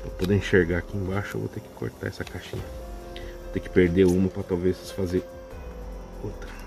Para 0.00 0.10
poder 0.18 0.34
enxergar 0.34 0.78
aqui 0.78 0.96
embaixo, 0.96 1.36
eu 1.36 1.42
vou 1.42 1.48
ter 1.48 1.60
que 1.60 1.68
cortar 1.68 2.08
essa 2.08 2.24
caixinha. 2.24 2.64
Vou 3.14 3.52
ter 3.52 3.60
que 3.60 3.70
perder 3.70 4.06
uma 4.06 4.28
para 4.28 4.42
talvez 4.42 4.90
fazer 4.90 5.24
outra. 6.24 6.61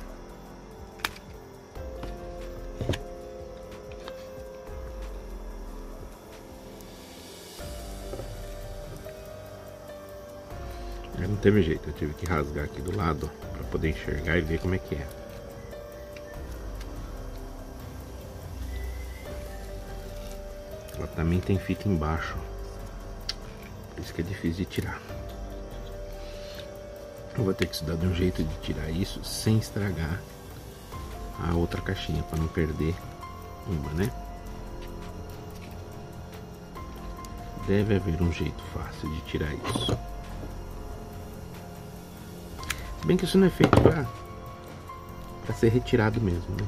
Teve 11.45 11.61
jeito, 11.61 11.87
eu 11.87 11.93
tive 11.93 12.11
que 12.15 12.25
rasgar 12.25 12.65
aqui 12.65 12.81
do 12.81 12.97
lado 12.97 13.29
para 13.53 13.63
poder 13.65 13.91
enxergar 13.91 14.35
e 14.35 14.41
ver 14.41 14.59
como 14.59 14.73
é 14.73 14.79
que 14.79 14.95
é. 14.95 15.07
Ela 20.97 21.05
também 21.05 21.39
tem 21.39 21.59
fita 21.59 21.87
embaixo, 21.87 22.35
por 23.93 24.01
isso 24.01 24.11
que 24.11 24.21
é 24.21 24.23
difícil 24.23 24.65
de 24.65 24.65
tirar. 24.65 24.99
Eu 27.37 27.43
vou 27.43 27.53
ter 27.53 27.67
que 27.67 27.75
estudar 27.75 27.95
de 27.95 28.07
um 28.07 28.15
jeito 28.15 28.43
de 28.43 28.57
tirar 28.61 28.89
isso 28.89 29.23
sem 29.23 29.59
estragar 29.59 30.19
a 31.47 31.53
outra 31.53 31.79
caixinha 31.79 32.23
para 32.23 32.39
não 32.39 32.47
perder 32.47 32.95
uma, 33.67 33.91
né? 33.91 34.11
Deve 37.67 37.97
haver 37.97 38.19
um 38.19 38.31
jeito 38.31 38.63
fácil 38.73 39.11
de 39.11 39.21
tirar 39.25 39.53
isso. 39.53 40.14
Se 43.05 43.07
bem 43.07 43.17
que 43.17 43.25
isso 43.25 43.37
não 43.37 43.45
é 43.45 43.51
feito 43.51 43.79
pra, 43.83 44.03
pra 45.45 45.53
ser 45.53 45.69
retirado 45.69 46.19
mesmo, 46.19 46.55
né? 46.55 46.67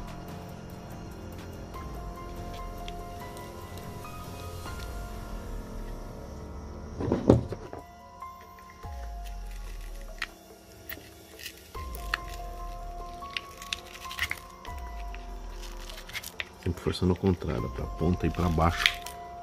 Sempre 16.63 16.83
forçando 16.83 17.13
ao 17.13 17.17
contrário, 17.17 17.67
pra 17.69 17.83
ponta 17.83 18.27
e 18.27 18.29
pra 18.29 18.47
baixo, 18.47 18.85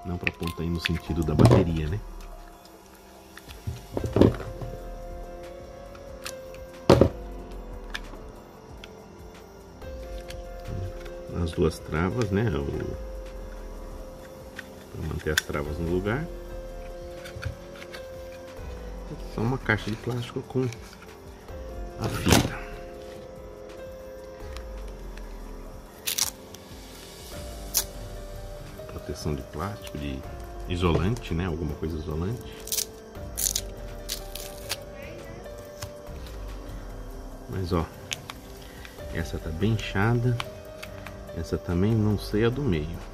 não 0.07 0.17
pra 0.17 0.31
ponta 0.31 0.63
aí 0.63 0.71
no 0.71 0.81
sentido 0.81 1.25
da 1.25 1.35
bateria, 1.35 1.89
né? 1.89 1.99
Duas 11.55 11.79
travas, 11.79 12.31
né? 12.31 12.51
Para 14.93 15.09
manter 15.09 15.31
as 15.31 15.41
travas 15.41 15.79
no 15.79 15.91
lugar. 15.91 16.27
Só 19.35 19.41
uma 19.41 19.59
caixa 19.59 19.91
de 19.91 19.97
plástico 19.97 20.43
com 20.43 20.63
a 22.01 22.09
fita. 22.09 22.59
Proteção 28.89 29.35
de 29.35 29.43
plástico, 29.43 29.99
de 29.99 30.19
isolante, 30.69 31.35
né? 31.35 31.47
Alguma 31.47 31.75
coisa 31.75 31.97
isolante. 31.97 32.43
Mas 37.51 37.73
ó, 37.73 37.87
essa 39.13 39.39
tá 39.39 39.51
bem 39.51 39.73
inchada. 39.73 40.37
Essa 41.37 41.59
também 41.59 41.93
não 41.93 42.19
sei 42.19 42.45
a 42.45 42.49
do 42.49 42.63
meio. 42.63 43.14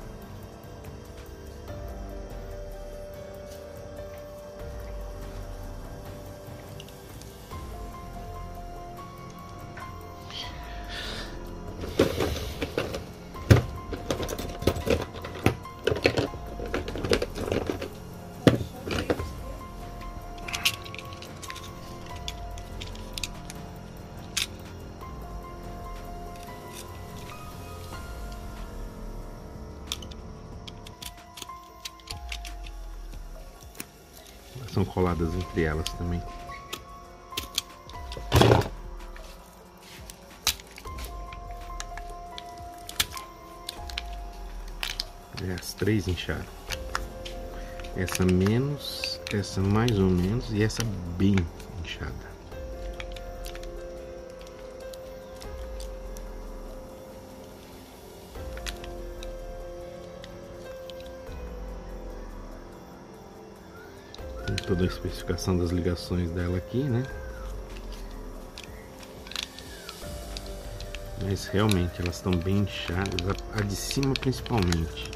São 34.80 34.84
coladas 34.84 35.34
entre 35.34 35.62
elas 35.62 35.88
também. 35.90 36.22
É, 45.42 45.52
as 45.58 45.74
três 45.74 46.08
incharam. 46.08 46.44
Essa 47.96 48.24
menos, 48.24 49.20
essa 49.32 49.60
mais 49.60 49.98
ou 49.98 50.10
menos 50.10 50.52
e 50.52 50.62
essa 50.62 50.82
bem 51.16 51.36
inchada. 51.82 52.29
Toda 64.70 64.84
a 64.84 64.86
especificação 64.86 65.58
das 65.58 65.70
ligações 65.70 66.30
dela 66.30 66.56
aqui, 66.56 66.84
né? 66.84 67.02
Mas 71.24 71.46
realmente 71.46 72.00
elas 72.00 72.14
estão 72.14 72.30
bem 72.30 72.58
inchadas, 72.58 73.36
a 73.52 73.62
de 73.62 73.74
cima 73.74 74.14
principalmente. 74.14 75.10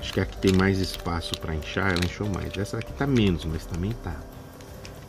Acho 0.00 0.14
que 0.14 0.20
a 0.20 0.24
que 0.24 0.38
tem 0.38 0.54
mais 0.54 0.78
espaço 0.78 1.38
para 1.38 1.54
inchar, 1.54 1.92
ela 1.92 2.02
inchou 2.02 2.26
mais. 2.30 2.56
Essa 2.56 2.78
aqui 2.78 2.90
tá 2.94 3.06
menos, 3.06 3.44
mas 3.44 3.66
também 3.66 3.92
tá. 4.02 4.16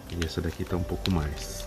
E 0.10 0.26
essa 0.26 0.42
daqui 0.42 0.66
tá 0.66 0.76
um 0.76 0.84
pouco 0.84 1.10
mais. 1.10 1.66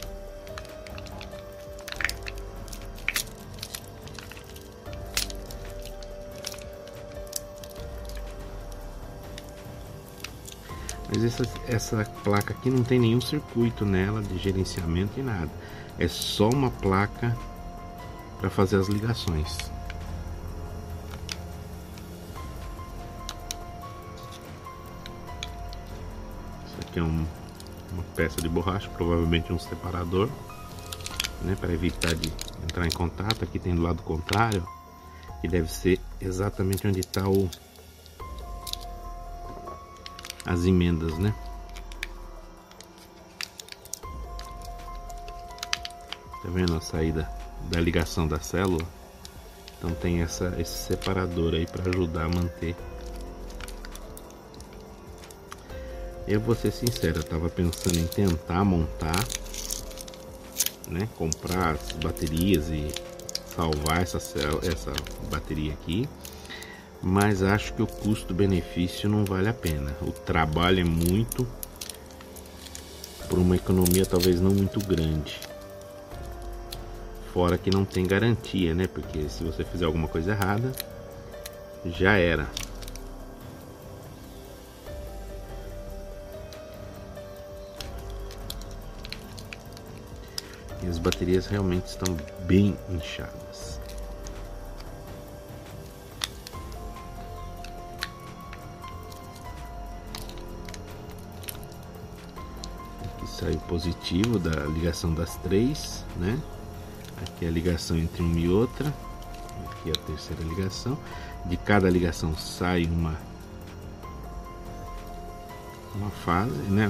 Mas 11.15 11.23
essa, 11.23 11.45
essa 11.69 12.05
placa 12.25 12.53
aqui 12.53 12.69
não 12.69 12.83
tem 12.83 12.99
nenhum 12.99 13.21
circuito 13.21 13.85
nela 13.85 14.21
de 14.21 14.37
gerenciamento 14.37 15.21
e 15.21 15.23
nada. 15.23 15.51
É 15.97 16.09
só 16.09 16.49
uma 16.49 16.73
placa 16.73 17.37
para 18.41 18.51
fazer 18.51 18.79
as 18.79 18.89
ligações. 18.89 19.57
Isso 26.67 26.81
aqui 26.81 26.99
é 26.99 27.03
um, 27.03 27.25
uma 27.93 28.03
peça 28.17 28.43
de 28.43 28.49
borracha, 28.49 28.91
provavelmente 28.91 29.53
um 29.53 29.59
separador, 29.59 30.29
né, 31.43 31.57
para 31.61 31.73
evitar 31.73 32.13
de 32.17 32.33
entrar 32.65 32.89
em 32.89 32.91
contato. 32.91 33.45
Aqui 33.45 33.61
tem 33.61 33.73
do 33.73 33.83
lado 33.83 34.03
contrário, 34.03 34.67
que 35.41 35.47
deve 35.47 35.71
ser 35.71 36.01
exatamente 36.21 36.85
onde 36.89 36.99
está 36.99 37.29
o 37.29 37.49
as 40.45 40.65
emendas, 40.65 41.19
né? 41.19 41.35
Tá 46.43 46.51
vendo 46.51 46.77
a 46.77 46.81
saída 46.81 47.29
da 47.71 47.81
ligação 47.81 48.29
da 48.29 48.39
célula? 48.39 48.85
Então 49.79 49.95
tem 49.95 50.21
essa, 50.21 50.55
esse 50.59 50.77
separador 50.87 51.55
aí 51.55 51.67
para 51.67 51.89
ajudar 51.89 52.25
a 52.25 52.29
manter. 52.29 52.77
Eu 56.27 56.41
vou 56.41 56.55
ser 56.55 56.73
sincero, 56.73 57.19
eu 57.19 57.25
tava 57.25 57.51
pensando 57.51 57.99
em 57.99 58.07
tentar 58.07 58.65
montar, 58.65 59.25
né? 60.89 61.09
Comprar 61.17 61.73
as 61.73 61.93
baterias 61.93 62.69
e 62.69 62.89
salvar 63.55 64.03
essa, 64.03 64.19
essa 64.19 64.93
bateria 65.31 65.73
aqui 65.73 66.09
mas 67.05 67.43
acho 67.43 67.75
que 67.75 67.83
o 67.83 67.87
custo-benefício 67.87 69.11
não 69.11 69.27
vale 69.27 69.47
a 69.51 69.53
pena. 69.53 69.95
O 70.01 70.11
trabalho 70.11 70.81
é 70.81 70.85
muito 70.85 71.47
por 73.29 73.39
uma 73.39 73.57
economia 73.57 74.07
talvez 74.07 74.41
não 74.41 74.53
muito 74.53 74.81
grande. 74.81 75.39
Fora 77.31 77.59
que 77.59 77.71
não 77.71 77.85
tem 77.85 78.07
garantia, 78.07 78.75
né? 78.75 78.87
Porque 78.87 79.29
se 79.29 79.45
você 79.45 79.63
fizer 79.65 79.85
alguma 79.85 80.09
coisa 80.09 80.31
errada, 80.31 80.73
já 81.85 82.13
era. 82.13 82.49
E 90.83 90.87
as 90.87 90.97
baterias 90.97 91.47
realmente 91.47 91.87
estão 91.87 92.17
bem 92.47 92.79
inchadas. 92.89 93.74
Saiu 103.45 103.59
positivo 103.61 104.39
da 104.39 104.65
ligação 104.65 105.13
das 105.13 105.37
três, 105.37 106.03
né? 106.17 106.41
Aqui 107.23 107.47
a 107.47 107.51
ligação 107.51 107.97
entre 107.99 108.23
uma 108.23 108.39
e 108.39 108.49
outra. 108.49 108.93
Aqui 109.71 109.91
a 109.91 110.07
terceira 110.07 110.43
ligação. 110.43 110.99
De 111.45 111.57
cada 111.59 111.91
ligação 111.91 112.35
sai 112.37 112.87
uma 112.87 113.15
uma 115.95 116.11
fase, 116.11 116.55
né? 116.71 116.89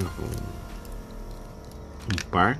Um 2.05 2.29
par 2.29 2.57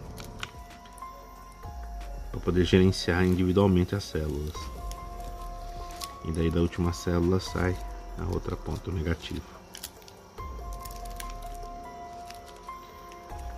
para 2.32 2.40
poder 2.42 2.66
gerenciar 2.66 3.24
individualmente 3.26 3.96
as 3.96 4.04
células. 4.04 4.56
E 6.26 6.32
daí 6.34 6.52
da 6.52 6.60
última 6.60 6.92
célula 6.92 7.40
sai 7.40 7.78
a 8.20 8.26
outra 8.26 8.58
ponta 8.58 8.92
negativa. 8.92 9.55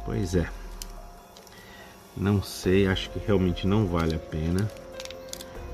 Pois 0.08 0.36
é. 0.36 0.50
Não 2.16 2.42
sei, 2.42 2.88
acho 2.88 3.10
que 3.10 3.20
realmente 3.20 3.68
não 3.68 3.86
vale 3.86 4.16
a 4.16 4.20
pena. 4.20 4.72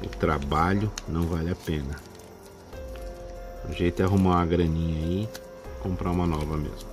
O 0.04 0.10
trabalho 0.10 0.92
não 1.08 1.22
vale 1.28 1.52
a 1.52 1.56
pena. 1.56 1.96
O 3.70 3.72
jeito 3.72 4.02
é 4.02 4.06
arrumar 4.06 4.38
uma 4.38 4.46
graninha 4.48 5.06
aí, 5.06 5.30
comprar 5.84 6.10
uma 6.10 6.26
nova 6.26 6.58
mesmo. 6.58 6.90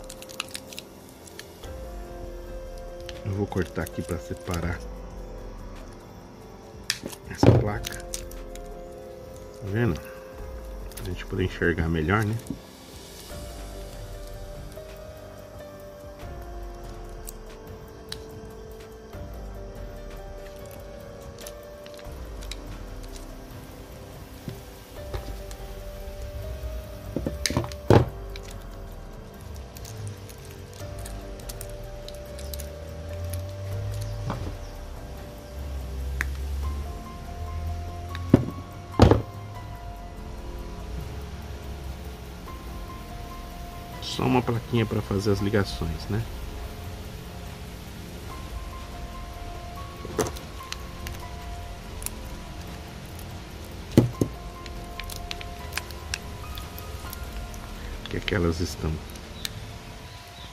Eu 3.24 3.32
vou 3.32 3.46
cortar 3.46 3.84
aqui 3.84 4.02
para 4.02 4.18
separar 4.18 4.78
essa 7.30 7.50
placa. 7.58 8.02
Tá 8.02 9.64
vendo? 9.64 9.98
Pra 10.94 11.04
gente 11.06 11.24
poder 11.24 11.44
enxergar 11.44 11.88
melhor, 11.88 12.22
né? 12.22 12.36
Plaquinha 44.70 44.86
para 44.86 45.02
fazer 45.02 45.32
as 45.32 45.40
ligações, 45.40 46.06
né? 46.08 46.22
Que 58.08 58.16
aquelas 58.16 58.60
estão 58.60 58.92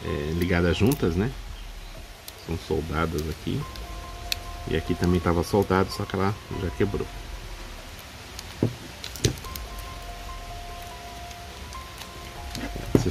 é, 0.04 0.32
ligadas 0.34 0.76
juntas, 0.76 1.16
né? 1.16 1.32
São 2.46 2.58
soldadas 2.68 3.22
aqui. 3.30 3.62
E 4.70 4.76
aqui 4.76 4.94
também 4.96 5.18
estava 5.18 5.44
soldado, 5.44 5.92
só 5.92 6.04
que 6.04 6.16
ela 6.16 6.36
já 6.62 6.70
quebrou. 6.72 7.08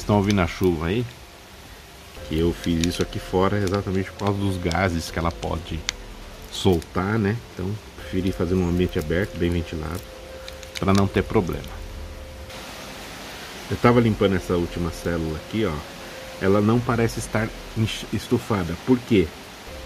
Estão 0.06 0.18
ouvindo 0.18 0.40
a 0.40 0.46
chuva 0.46 0.86
aí? 0.86 1.04
Que 2.28 2.38
eu 2.38 2.52
fiz 2.52 2.86
isso 2.86 3.02
aqui 3.02 3.18
fora 3.18 3.58
exatamente 3.58 4.10
por 4.12 4.26
causa 4.26 4.38
dos 4.38 4.56
gases 4.56 5.10
que 5.10 5.18
ela 5.18 5.32
pode 5.32 5.80
soltar, 6.52 7.18
né? 7.18 7.36
Então, 7.52 7.68
preferi 7.96 8.30
fazer 8.30 8.54
num 8.54 8.68
ambiente 8.68 9.00
aberto, 9.00 9.36
bem 9.36 9.50
ventilado, 9.50 10.00
para 10.78 10.94
não 10.94 11.08
ter 11.08 11.24
problema. 11.24 11.76
Eu 13.68 13.74
estava 13.74 14.00
limpando 14.00 14.36
essa 14.36 14.54
última 14.54 14.92
célula 14.92 15.36
aqui, 15.38 15.64
ó. 15.66 15.74
Ela 16.40 16.60
não 16.60 16.78
parece 16.78 17.18
estar 17.18 17.48
estufada. 18.12 18.76
Por 18.86 18.98
quê? 19.08 19.26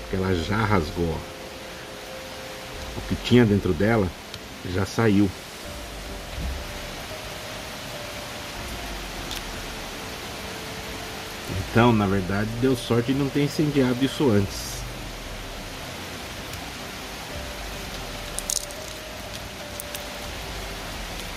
Porque 0.02 0.16
ela 0.16 0.34
já 0.34 0.58
rasgou. 0.58 1.08
Ó. 1.08 2.98
O 2.98 3.00
que 3.08 3.14
tinha 3.24 3.46
dentro 3.46 3.72
dela 3.72 4.06
já 4.74 4.84
saiu. 4.84 5.30
Então, 11.70 11.92
na 11.92 12.04
verdade, 12.04 12.48
deu 12.60 12.74
sorte 12.76 13.12
de 13.12 13.18
não 13.18 13.28
ter 13.28 13.44
incendiado 13.44 14.04
isso 14.04 14.28
antes. 14.28 14.80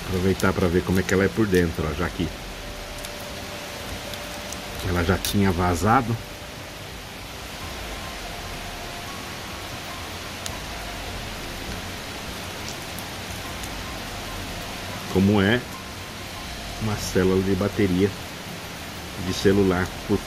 Aproveitar 0.08 0.52
para 0.52 0.67
ver 0.67 0.84
como 0.84 1.00
é 1.00 1.04
que 1.04 1.13
ela 1.13 1.24
é 1.24 1.28
por 1.28 1.46
dentro, 1.46 1.88
ó, 1.88 1.93
já 1.93 2.10
que 2.10 2.28
ela 4.89 5.04
já 5.04 5.19
tinha 5.19 5.52
vazado. 5.52 6.17
Como 15.13 15.39
é 15.39 15.62
uma 16.82 16.96
célula 16.96 17.41
de 17.43 17.54
bateria 17.54 18.10
de 19.26 19.34
celular 19.34 19.88
por 20.08 20.19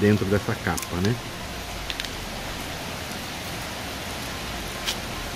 dentro 0.00 0.24
dessa 0.26 0.54
capa, 0.54 0.96
né? 1.02 1.14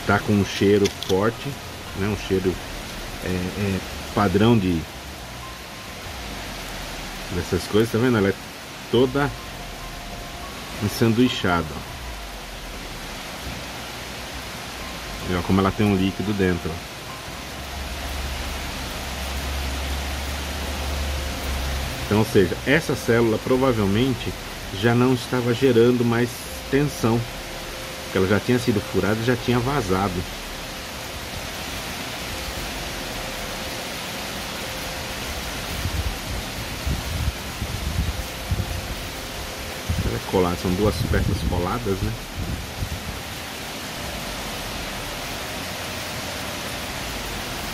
Tá 0.07 0.19
com 0.19 0.33
um 0.33 0.45
cheiro 0.45 0.89
forte, 1.07 1.49
né? 1.99 2.09
Um 2.09 2.17
cheiro 2.29 2.55
é, 3.25 3.29
é 3.29 3.79
padrão 4.15 4.59
de 4.59 4.81
dessas 7.35 7.65
coisas, 7.65 7.93
tá 7.93 7.99
vendo? 7.99 8.17
Ela 8.17 8.31
é 8.31 8.35
toda 8.91 9.31
ensanduichada. 10.83 11.67
E 15.31 15.35
ó, 15.35 15.43
como 15.43 15.61
ela 15.61 15.71
tem 15.71 15.87
um 15.87 15.97
líquido 15.97 16.33
dentro. 16.33 16.71
Então, 22.09 22.21
ou 22.21 22.25
seja, 22.25 22.57
essa 22.66 22.97
célula 22.97 23.37
provavelmente 23.44 24.33
já 24.81 24.94
não 24.94 25.12
estava 25.12 25.53
gerando 25.53 26.03
mais 26.03 26.31
tensão. 26.71 27.21
Porque 28.05 28.16
ela 28.16 28.27
já 28.27 28.40
tinha 28.40 28.59
sido 28.59 28.81
furada 28.81 29.21
e 29.21 29.27
já 29.27 29.37
tinha 29.37 29.59
vazado. 29.59 30.14
É 40.07 40.31
colado, 40.31 40.59
são 40.62 40.73
duas 40.73 40.94
peças 41.11 41.37
coladas, 41.51 41.99
né? 42.01 42.12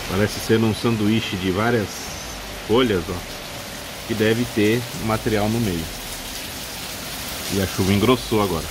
Parece 0.09 0.39
ser 0.41 0.59
um 0.59 0.75
sanduíche 0.75 1.37
de 1.37 1.51
várias 1.51 1.87
folhas, 2.67 3.03
ó 3.09 3.34
que 4.07 4.13
deve 4.13 4.45
ter 4.55 4.81
material 5.05 5.49
no 5.49 5.59
meio. 5.59 5.85
E 7.53 7.61
a 7.61 7.67
chuva 7.67 7.93
engrossou 7.93 8.41
agora. 8.41 8.65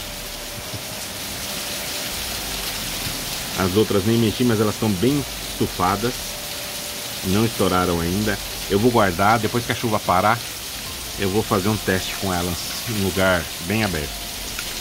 As 3.59 3.77
outras 3.77 4.05
nem 4.05 4.18
mexi, 4.18 4.44
mas 4.44 4.61
elas 4.61 4.75
estão 4.75 4.90
bem 4.90 5.25
estufadas. 5.51 6.12
Não 7.27 7.44
estouraram 7.44 8.01
ainda. 8.01 8.38
Eu 8.68 8.79
vou 8.79 8.90
guardar, 8.90 9.38
depois 9.38 9.64
que 9.64 9.73
a 9.73 9.75
chuva 9.75 10.01
parar, 10.01 10.38
eu 11.18 11.31
vou 11.31 11.42
fazer 11.42 11.68
um 11.68 11.77
teste 11.77 12.14
com 12.20 12.33
elas 12.33 12.57
em 12.88 13.05
lugar 13.05 13.42
bem 13.66 13.85
aberto. 13.85 14.11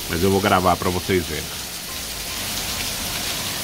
Mas 0.10 0.24
eu 0.24 0.32
vou 0.32 0.42
gravar 0.42 0.76
para 0.76 0.90
vocês 0.90 1.24
verem. 1.26 1.44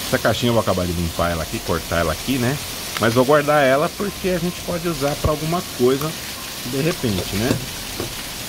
Essa 0.08 0.18
caixinha 0.18 0.50
eu 0.50 0.54
vou 0.54 0.62
acabar 0.62 0.86
de 0.86 0.94
limpar 0.94 1.32
ela 1.32 1.44
aqui, 1.44 1.60
cortar 1.60 2.00
ela 2.00 2.14
aqui, 2.14 2.38
né? 2.38 2.58
Mas 3.00 3.14
vou 3.14 3.26
guardar 3.26 3.64
ela 3.64 3.90
porque 3.98 4.30
a 4.30 4.40
gente 4.40 4.60
pode 4.62 4.88
usar 4.88 5.16
para 5.22 5.32
alguma 5.32 5.62
coisa 5.78 6.12
de 6.66 6.82
repente, 6.82 7.36
né? 7.36 7.50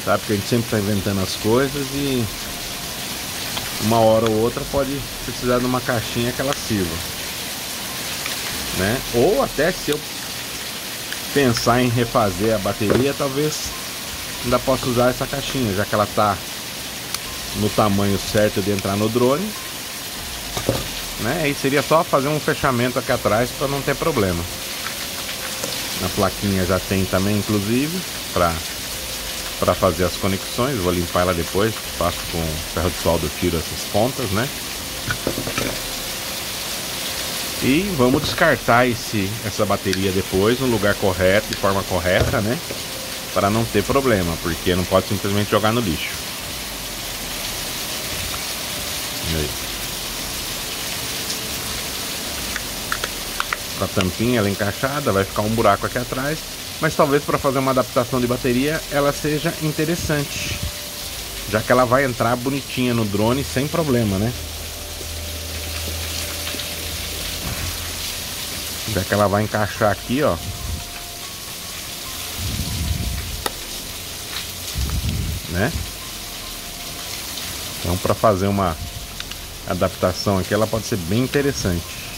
Sabe 0.05 0.23
que 0.27 0.33
a 0.33 0.37
gente 0.37 0.49
sempre 0.49 0.65
está 0.65 0.79
inventando 0.79 1.21
as 1.23 1.35
coisas 1.37 1.87
e 1.95 2.25
uma 3.83 4.01
hora 4.01 4.31
ou 4.31 4.39
outra 4.39 4.63
pode 4.71 4.99
precisar 5.25 5.59
de 5.59 5.67
uma 5.67 5.81
caixinha 5.81 6.33
que 6.33 6.41
ela 6.41 6.55
sirva. 6.55 6.95
Né? 8.79 9.01
Ou 9.15 9.43
até 9.43 9.73
se 9.73 9.91
eu 9.91 10.01
pensar 11.35 11.83
em 11.83 11.89
refazer 11.89 12.55
a 12.55 12.59
bateria, 12.59 13.15
talvez 13.17 13.71
ainda 14.45 14.59
possa 14.59 14.87
usar 14.87 15.11
essa 15.11 15.27
caixinha, 15.27 15.75
já 15.75 15.85
que 15.85 15.95
ela 15.95 16.05
está 16.05 16.37
no 17.57 17.69
tamanho 17.71 18.19
certo 18.19 18.63
de 18.63 18.71
entrar 18.71 18.97
no 18.97 19.09
drone. 19.09 19.49
Né? 21.21 21.41
Aí 21.45 21.55
seria 21.55 21.83
só 21.83 22.03
fazer 22.03 22.29
um 22.29 22.41
fechamento 22.41 22.99
aqui 22.99 23.13
atrás 23.13 23.51
para 23.51 23.69
não 23.69 23.83
ter 23.83 23.95
problema. 23.97 24.43
Na 26.01 26.09
plaquinha 26.09 26.65
já 26.65 26.79
tem 26.79 27.05
também, 27.05 27.37
inclusive, 27.37 28.01
para 28.33 29.75
fazer 29.75 30.05
as 30.05 30.17
conexões. 30.17 30.79
Vou 30.79 30.93
limpar 30.93 31.21
ela 31.21 31.35
depois, 31.35 31.75
faço 31.99 32.19
com 32.33 32.43
ferro 32.75 32.91
de 32.91 33.03
solda, 33.03 33.29
tiro 33.39 33.57
essas 33.57 33.87
pontas, 33.93 34.31
né? 34.31 34.49
E 37.63 37.93
vamos 37.99 38.23
descartar 38.23 38.87
esse, 38.87 39.31
essa 39.45 39.67
bateria 39.67 40.11
depois 40.13 40.59
no 40.61 40.67
lugar 40.67 40.95
correto, 40.95 41.49
de 41.51 41.57
forma 41.57 41.83
correta, 41.83 42.41
né? 42.41 42.59
Para 43.35 43.51
não 43.51 43.65
ter 43.67 43.85
problema, 43.85 44.35
porque 44.43 44.75
não 44.75 44.85
pode 44.85 45.09
simplesmente 45.09 45.51
jogar 45.51 45.71
no 45.71 45.81
lixo. 45.81 46.15
Aí. 49.37 49.70
A 53.85 53.89
tampinha 53.89 54.39
ela 54.39 54.49
é 54.49 54.51
encaixada, 54.51 55.13
vai 55.13 55.25
ficar 55.25 55.43
um 55.43 55.51
buraco 55.51 55.87
aqui 55.87 55.99
atrás, 55.99 56.39
mas 56.81 56.95
talvez 56.95 57.25
para 57.25 57.39
fazer 57.39 57.59
uma 57.59 57.71
adaptação 57.71 58.21
de 58.21 58.27
bateria 58.27 58.81
ela 58.91 59.13
seja 59.13 59.53
interessante, 59.63 60.59
já 61.51 61.61
que 61.61 61.73
ela 61.73 61.85
vai 61.85 62.05
entrar 62.05 62.37
bonitinha 62.37 62.95
no 62.95 63.05
drone 63.05 63.45
sem 63.45 63.67
problema, 63.67 64.19
né? 64.19 64.33
Já 68.93 69.05
que 69.05 69.15
ela 69.15 69.29
vai 69.29 69.45
encaixar 69.45 69.93
aqui, 69.93 70.23
ó. 70.23 70.37
Né? 75.51 75.73
Então 77.81 77.97
para 77.97 78.15
fazer 78.15 78.47
uma 78.47 78.77
adaptação 79.67 80.39
aqui 80.39 80.55
ela 80.55 80.67
pode 80.67 80.87
ser 80.87 80.97
bem 80.97 81.21
interessante 81.21 82.10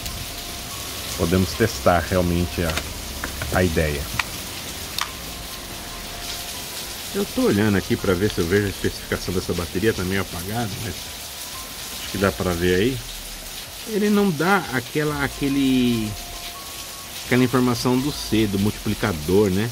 podemos 1.17 1.51
testar 1.53 2.01
realmente 2.01 2.63
a, 2.63 2.75
a 3.57 3.65
ideia. 3.65 4.03
Eu 7.15 7.23
estou 7.23 7.45
olhando 7.45 7.77
aqui 7.77 7.95
para 7.95 8.15
ver 8.15 8.31
se 8.31 8.39
eu 8.39 8.47
vejo 8.47 8.67
a 8.67 8.71
especificação 8.71 9.35
dessa 9.35 9.53
bateria, 9.53 9.91
está 9.91 10.03
meio 10.03 10.23
apagado, 10.23 10.71
mas 10.83 10.95
acho 10.95 12.11
que 12.11 12.19
dá 12.19 12.33
para 12.33 12.53
ver 12.53 12.75
aí. 12.77 12.99
Ele 13.89 14.09
não 14.09 14.31
dá 14.31 14.65
aquela 14.73 15.23
aquele 15.23 16.11
aquela 17.27 17.45
informação 17.45 17.99
do 17.99 18.11
C, 18.11 18.47
do 18.47 18.59
multiplicador, 18.59 19.51
né? 19.51 19.71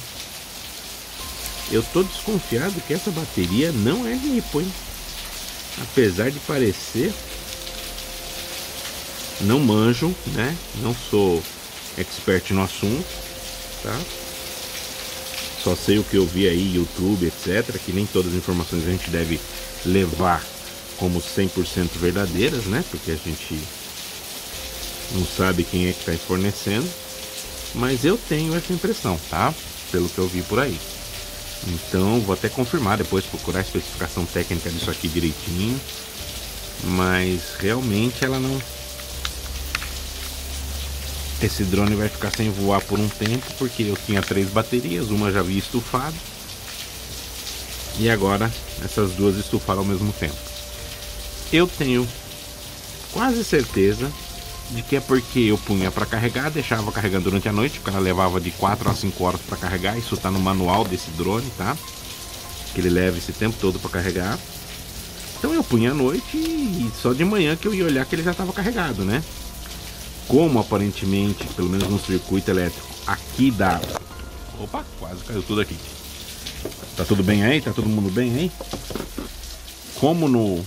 Eu 1.71 1.83
tô 1.83 2.03
desconfiado 2.03 2.81
que 2.87 2.93
essa 2.93 3.11
bateria 3.11 3.73
não 3.73 4.07
é 4.07 4.15
Ripple, 4.15 4.63
hein? 4.63 4.73
Apesar 5.81 6.31
de 6.31 6.39
parecer 6.41 7.15
não 9.43 9.61
manjo, 9.61 10.15
né? 10.35 10.57
Não 10.83 10.95
sou 10.95 11.43
expert 11.99 12.53
no 12.53 12.63
assunto, 12.63 13.07
tá? 13.83 13.99
Só 15.63 15.77
sei 15.77 15.99
o 15.99 16.05
que 16.05 16.17
eu 16.17 16.27
vi 16.27 16.49
aí, 16.49 16.75
YouTube, 16.75 17.27
etc. 17.27 17.79
Que 17.85 17.93
nem 17.93 18.07
todas 18.07 18.33
as 18.33 18.39
informações 18.39 18.87
a 18.87 18.91
gente 18.91 19.11
deve 19.11 19.39
levar 19.85 20.43
como 20.97 21.21
100% 21.21 21.91
verdadeiras, 21.97 22.65
né? 22.65 22.85
Porque 22.91 23.11
a 23.11 23.17
gente 23.17 23.59
não 25.13 25.27
sabe 25.27 25.65
quem 25.65 25.89
é 25.89 25.93
que 25.93 26.01
está 26.01 26.13
fornecendo. 26.27 26.89
Mas 27.75 28.05
eu 28.05 28.19
tenho 28.29 28.55
essa 28.55 28.73
impressão, 28.73 29.19
tá? 29.29 29.55
Pelo 29.93 30.09
que 30.09 30.19
eu 30.19 30.27
vi 30.27 30.43
por 30.43 30.59
aí. 30.59 30.79
Então 31.69 32.21
vou 32.21 32.35
até 32.35 32.49
confirmar 32.49 32.99
depois, 32.99 33.25
procurar 33.27 33.59
a 33.59 33.63
especificação 33.63 34.25
técnica 34.25 34.71
disso 34.71 34.91
aqui 34.91 35.09
direitinho. 35.09 35.79
Mas 36.85 37.41
realmente 37.59 38.25
ela 38.25 38.39
não 38.41 38.61
esse 41.43 41.65
drone 41.65 41.95
vai 41.95 42.09
ficar 42.09 42.31
sem 42.31 42.51
voar 42.51 42.81
por 42.83 42.99
um 42.99 43.09
tempo 43.09 43.47
porque 43.59 43.83
eu 43.85 43.97
tinha 44.07 44.23
três 44.23 44.49
baterias, 44.49 45.09
uma 45.09 45.33
já 45.33 45.41
havia 45.41 45.59
estufado 45.59 46.15
e 47.99 48.09
agora 48.09 48.51
essas 48.85 49.13
duas 49.13 49.37
estufaram 49.37 49.81
ao 49.81 49.87
mesmo 49.87 50.13
tempo. 50.13 50.37
Eu 51.53 51.67
tenho 51.67 52.07
quase 53.13 53.45
certeza 53.45 54.11
de 54.71 54.83
que 54.83 54.97
é 54.97 55.01
porque 55.01 55.41
eu 55.41 55.59
punha 55.59 55.91
para 55.91 56.07
carregar, 56.07 56.51
deixava 56.51 56.93
carregando 56.93 57.25
durante 57.25 57.49
a 57.49 57.53
noite, 57.53 57.79
porque 57.79 57.91
ela 57.91 57.99
levava 57.99 58.41
de 58.41 58.51
4 58.53 58.89
a 58.89 58.95
5 58.95 59.25
horas 59.25 59.41
para 59.41 59.57
carregar. 59.57 59.99
Isso 59.99 60.15
está 60.15 60.31
no 60.31 60.39
manual 60.39 60.85
desse 60.85 61.11
drone, 61.11 61.51
tá? 61.59 61.77
Que 62.73 62.81
ele 62.81 62.89
leva 62.89 63.19
esse 63.19 63.33
tempo 63.33 63.57
todo 63.61 63.79
para 63.81 63.91
carregar. 63.91 64.39
Então 65.39 65.53
eu 65.53 65.65
punha 65.65 65.91
à 65.91 65.95
noite 65.95 66.37
e 66.37 66.91
só 67.03 67.13
de 67.13 67.25
manhã 67.25 67.57
que 67.57 67.67
eu 67.67 67.75
ia 67.75 67.85
olhar 67.85 68.07
que 68.07 68.15
ele 68.15 68.23
já 68.23 68.31
estava 68.31 68.53
carregado, 68.53 69.05
né? 69.05 69.23
Como 70.31 70.61
aparentemente, 70.61 71.45
pelo 71.57 71.69
menos 71.69 71.89
no 71.89 71.99
circuito 71.99 72.53
elétrico 72.53 72.87
aqui 73.05 73.51
da. 73.51 73.81
Opa, 74.61 74.85
quase 75.01 75.25
caiu 75.25 75.43
tudo 75.43 75.61
aqui. 75.61 75.77
Tá 76.97 77.05
tudo 77.05 77.25
bem 77.25 77.45
aí? 77.45 77.61
Tá 77.61 77.73
todo 77.73 77.89
mundo 77.89 78.11
bem 78.11 78.33
aí? 78.37 78.53
Como 79.97 80.29
no 80.29 80.65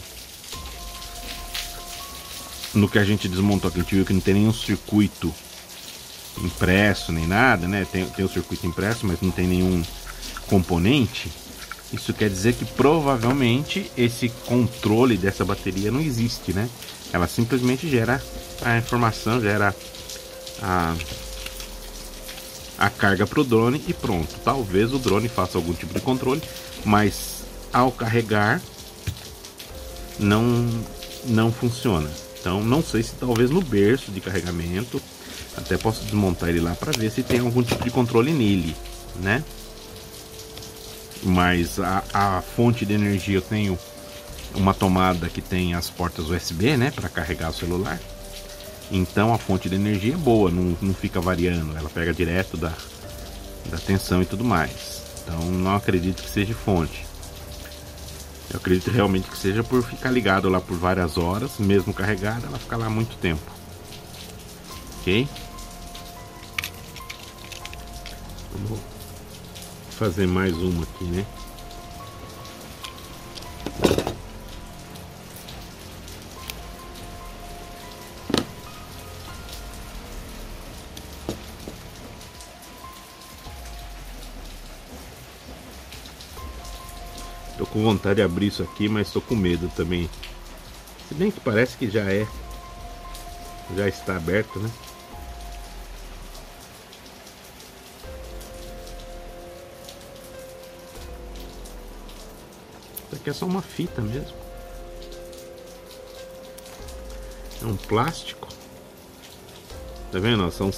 no 2.74 2.90
que 2.90 3.00
a 3.00 3.06
gente 3.06 3.30
desmontou 3.30 3.70
aqui, 3.70 3.80
a 3.80 3.84
gente 3.84 3.96
viu 3.96 4.06
que 4.06 4.14
não 4.14 4.20
tem 4.20 4.34
nenhum 4.34 4.54
circuito 4.54 5.34
impresso 6.42 7.12
nem 7.14 7.26
nada, 7.26 7.66
né? 7.66 7.88
Tem, 7.90 8.06
tem 8.06 8.26
o 8.26 8.30
circuito 8.30 8.68
impresso, 8.68 9.08
mas 9.08 9.22
não 9.22 9.32
tem 9.32 9.48
nenhum 9.48 9.82
componente. 10.48 11.32
Isso 11.94 12.14
quer 12.14 12.30
dizer 12.30 12.54
que 12.56 12.66
provavelmente 12.66 13.90
esse 13.96 14.28
controle 14.46 15.16
dessa 15.16 15.46
bateria 15.46 15.92
não 15.92 16.02
existe, 16.02 16.52
né? 16.52 16.68
Ela 17.14 17.28
simplesmente 17.28 17.88
gera 17.88 18.22
a 18.64 18.78
informação, 18.78 19.42
gera 19.42 19.76
a, 20.62 20.96
a 22.78 22.90
carga 22.90 23.28
para 23.28 23.42
o 23.42 23.44
drone 23.44 23.84
e 23.88 23.94
pronto. 23.94 24.36
Talvez 24.44 24.94
o 24.94 25.00
drone 25.00 25.28
faça 25.28 25.58
algum 25.58 25.74
tipo 25.74 25.94
de 25.94 26.02
controle, 26.02 26.42
mas 26.86 27.44
ao 27.72 27.92
carregar 27.92 28.62
não, 30.20 30.68
não 31.26 31.52
funciona. 31.52 32.10
Então 32.40 32.64
não 32.64 32.84
sei 32.84 33.04
se 33.04 33.16
talvez 33.16 33.50
no 33.50 33.62
berço 33.62 34.12
de 34.12 34.20
carregamento, 34.20 35.02
até 35.56 35.78
posso 35.78 36.04
desmontar 36.04 36.50
ele 36.50 36.62
lá 36.62 36.76
para 36.76 36.92
ver 36.92 37.12
se 37.12 37.24
tem 37.24 37.40
algum 37.40 37.64
tipo 37.64 37.84
de 37.84 37.92
controle 37.92 38.32
nele, 38.32 38.76
né? 39.22 39.44
Mas 41.24 41.80
a, 41.80 42.04
a 42.14 42.42
fonte 42.42 42.86
de 42.86 42.94
energia 42.94 43.38
eu 43.38 43.42
tenho 43.42 43.80
uma 44.56 44.74
tomada 44.74 45.30
que 45.30 45.42
tem 45.42 45.74
as 45.74 45.90
portas 45.90 46.30
USB, 46.30 46.78
né, 46.78 46.92
para 46.92 47.10
carregar 47.10 47.50
o 47.50 47.54
celular. 47.54 48.00
Então 48.96 49.34
a 49.34 49.40
fonte 49.40 49.68
de 49.68 49.74
energia 49.74 50.14
é 50.14 50.18
boa, 50.18 50.52
não, 50.52 50.78
não 50.80 50.94
fica 50.94 51.20
variando, 51.20 51.76
ela 51.76 51.90
pega 51.90 52.14
direto 52.14 52.56
da, 52.56 52.72
da 53.66 53.78
tensão 53.80 54.22
e 54.22 54.26
tudo 54.26 54.44
mais. 54.44 55.02
Então 55.24 55.40
não 55.50 55.76
acredito 55.76 56.22
que 56.22 56.30
seja 56.30 56.54
fonte. 56.54 57.04
Eu 58.52 58.58
acredito 58.58 58.92
realmente 58.92 59.28
que 59.28 59.38
seja 59.38 59.64
por 59.64 59.82
ficar 59.84 60.12
ligado 60.12 60.48
lá 60.48 60.62
por 60.62 60.78
várias 60.78 61.18
horas, 61.18 61.58
mesmo 61.58 61.92
carregada, 61.92 62.46
ela 62.46 62.60
fica 62.60 62.78
lá 62.78 62.88
muito 62.88 63.18
tempo. 63.18 63.42
Ok? 65.00 65.28
Vou 68.68 68.80
fazer 69.90 70.28
mais 70.28 70.54
uma 70.54 70.84
aqui, 70.84 71.06
né? 71.06 71.26
Vontade 87.84 88.16
de 88.16 88.22
abrir 88.22 88.48
isso 88.48 88.64
aqui, 88.64 88.88
mas 88.88 89.12
tô 89.12 89.22
com 89.22 89.36
medo 89.36 89.70
também. 89.76 90.10
Se 91.08 91.14
bem 91.14 91.30
que 91.30 91.40
parece 91.40 91.78
que 91.78 91.90
já 91.90 92.12
é. 92.12 92.28
Já 93.76 93.88
está 93.88 94.16
aberto, 94.16 94.60
né? 94.60 94.70
Isso 103.06 103.16
aqui 103.16 103.30
é 103.30 103.34
só 103.34 103.46
uma 103.46 103.62
fita 103.62 104.02
mesmo. 104.02 104.36
É 107.62 107.66
um 107.66 107.76
plástico. 107.76 108.48
Tá 110.12 110.20
vendo? 110.20 110.50
São... 110.52 110.72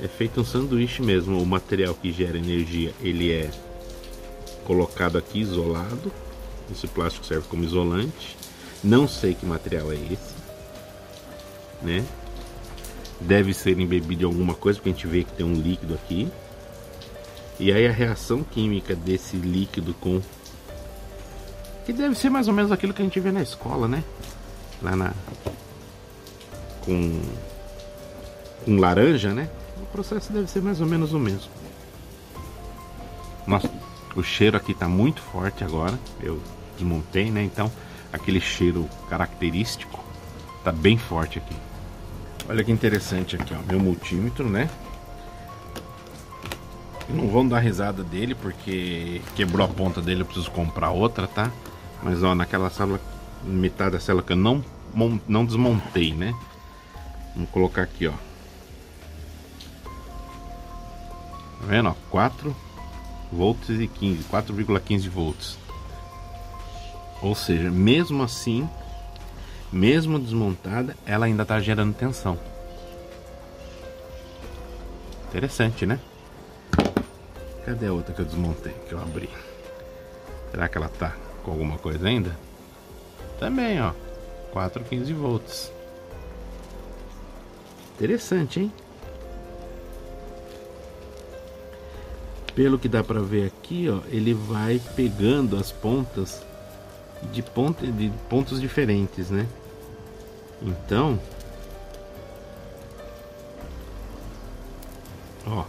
É 0.00 0.08
feito 0.08 0.40
um 0.40 0.44
sanduíche 0.44 1.02
mesmo. 1.02 1.42
O 1.42 1.46
material 1.46 1.94
que 1.94 2.12
gera 2.12 2.38
energia, 2.38 2.94
ele 3.00 3.32
é 3.32 3.50
colocado 4.68 5.16
aqui 5.16 5.40
isolado. 5.40 6.12
Esse 6.70 6.86
plástico 6.86 7.24
serve 7.24 7.48
como 7.48 7.64
isolante. 7.64 8.36
Não 8.84 9.08
sei 9.08 9.34
que 9.34 9.46
material 9.46 9.90
é 9.90 9.96
esse, 9.96 10.34
né? 11.82 12.04
Deve 13.18 13.54
ser 13.54 13.80
embebido 13.80 14.22
em 14.22 14.26
alguma 14.26 14.54
coisa, 14.54 14.78
porque 14.78 14.90
a 14.90 14.92
gente 14.92 15.06
vê 15.06 15.24
que 15.24 15.32
tem 15.32 15.44
um 15.44 15.54
líquido 15.54 15.94
aqui. 15.94 16.30
E 17.58 17.72
aí 17.72 17.88
a 17.88 17.90
reação 17.90 18.44
química 18.44 18.94
desse 18.94 19.36
líquido 19.36 19.94
com 19.94 20.20
que 21.84 21.92
deve 21.92 22.14
ser 22.14 22.28
mais 22.28 22.46
ou 22.46 22.54
menos 22.54 22.70
aquilo 22.70 22.92
que 22.92 23.00
a 23.00 23.04
gente 23.04 23.18
vê 23.18 23.32
na 23.32 23.42
escola, 23.42 23.88
né? 23.88 24.04
Lá 24.82 24.94
na 24.94 25.12
com 26.84 27.20
com 28.64 28.76
laranja, 28.76 29.32
né? 29.32 29.48
O 29.82 29.86
processo 29.86 30.30
deve 30.30 30.48
ser 30.48 30.60
mais 30.60 30.80
ou 30.80 30.86
menos 30.86 31.14
o 31.14 31.18
mesmo. 31.18 31.50
Nossa, 33.46 33.70
o 34.18 34.22
cheiro 34.22 34.56
aqui 34.56 34.74
tá 34.74 34.88
muito 34.88 35.22
forte 35.22 35.62
agora. 35.62 35.96
Eu 36.20 36.42
desmontei, 36.76 37.30
né? 37.30 37.40
Então, 37.44 37.70
aquele 38.12 38.40
cheiro 38.40 38.88
característico 39.08 40.04
tá 40.64 40.72
bem 40.72 40.98
forte 40.98 41.38
aqui. 41.38 41.54
Olha 42.48 42.64
que 42.64 42.72
interessante 42.72 43.36
aqui, 43.36 43.54
ó. 43.54 43.58
Meu 43.70 43.78
multímetro, 43.78 44.48
né? 44.48 44.68
Não 47.08 47.28
vão 47.28 47.46
dar 47.46 47.60
risada 47.60 48.02
dele 48.02 48.34
porque 48.34 49.22
quebrou 49.36 49.64
a 49.64 49.68
ponta 49.68 50.02
dele, 50.02 50.22
eu 50.22 50.26
preciso 50.26 50.50
comprar 50.50 50.90
outra, 50.90 51.28
tá? 51.28 51.52
Mas 52.02 52.20
ó, 52.22 52.34
naquela 52.34 52.70
sala, 52.70 53.00
metade 53.44 53.92
da 53.92 54.00
célula 54.00 54.24
que 54.24 54.32
eu 54.32 54.36
não, 54.36 54.64
não 55.28 55.44
desmontei, 55.44 56.12
né? 56.12 56.34
Vamos 57.34 57.50
colocar 57.50 57.82
aqui, 57.82 58.08
ó. 58.08 58.12
Tá 61.60 61.66
vendo, 61.68 61.90
ó? 61.90 61.94
4 62.10 62.67
volts 63.32 63.68
e 63.70 63.86
15, 63.86 64.24
4,15 64.24 65.08
volts. 65.08 65.58
Ou 67.20 67.34
seja, 67.34 67.70
mesmo 67.70 68.22
assim, 68.22 68.68
mesmo 69.72 70.18
desmontada, 70.18 70.96
ela 71.04 71.26
ainda 71.26 71.42
está 71.42 71.60
gerando 71.60 71.94
tensão. 71.94 72.38
Interessante, 75.28 75.84
né? 75.84 75.98
Cadê 77.64 77.86
a 77.86 77.92
outra 77.92 78.14
que 78.14 78.20
eu 78.20 78.24
desmontei, 78.24 78.72
que 78.88 78.92
eu 78.92 79.00
abri? 79.00 79.28
Será 80.50 80.68
que 80.68 80.78
ela 80.78 80.88
tá 80.88 81.14
com 81.44 81.50
alguma 81.50 81.76
coisa 81.76 82.08
ainda? 82.08 82.34
Também, 83.38 83.80
ó. 83.80 83.92
4,15 84.54 85.14
volts. 85.14 85.72
Interessante, 87.96 88.60
hein? 88.60 88.72
Pelo 92.58 92.76
que 92.76 92.88
dá 92.88 93.04
para 93.04 93.20
ver 93.20 93.46
aqui, 93.46 93.88
ó, 93.88 94.00
ele 94.08 94.34
vai 94.34 94.82
pegando 94.96 95.56
as 95.56 95.70
pontas 95.70 96.44
de, 97.30 97.40
ponta, 97.40 97.86
de 97.86 98.10
pontos 98.28 98.60
diferentes, 98.60 99.30
né? 99.30 99.46
Então, 100.60 101.20
ó, 105.46 105.64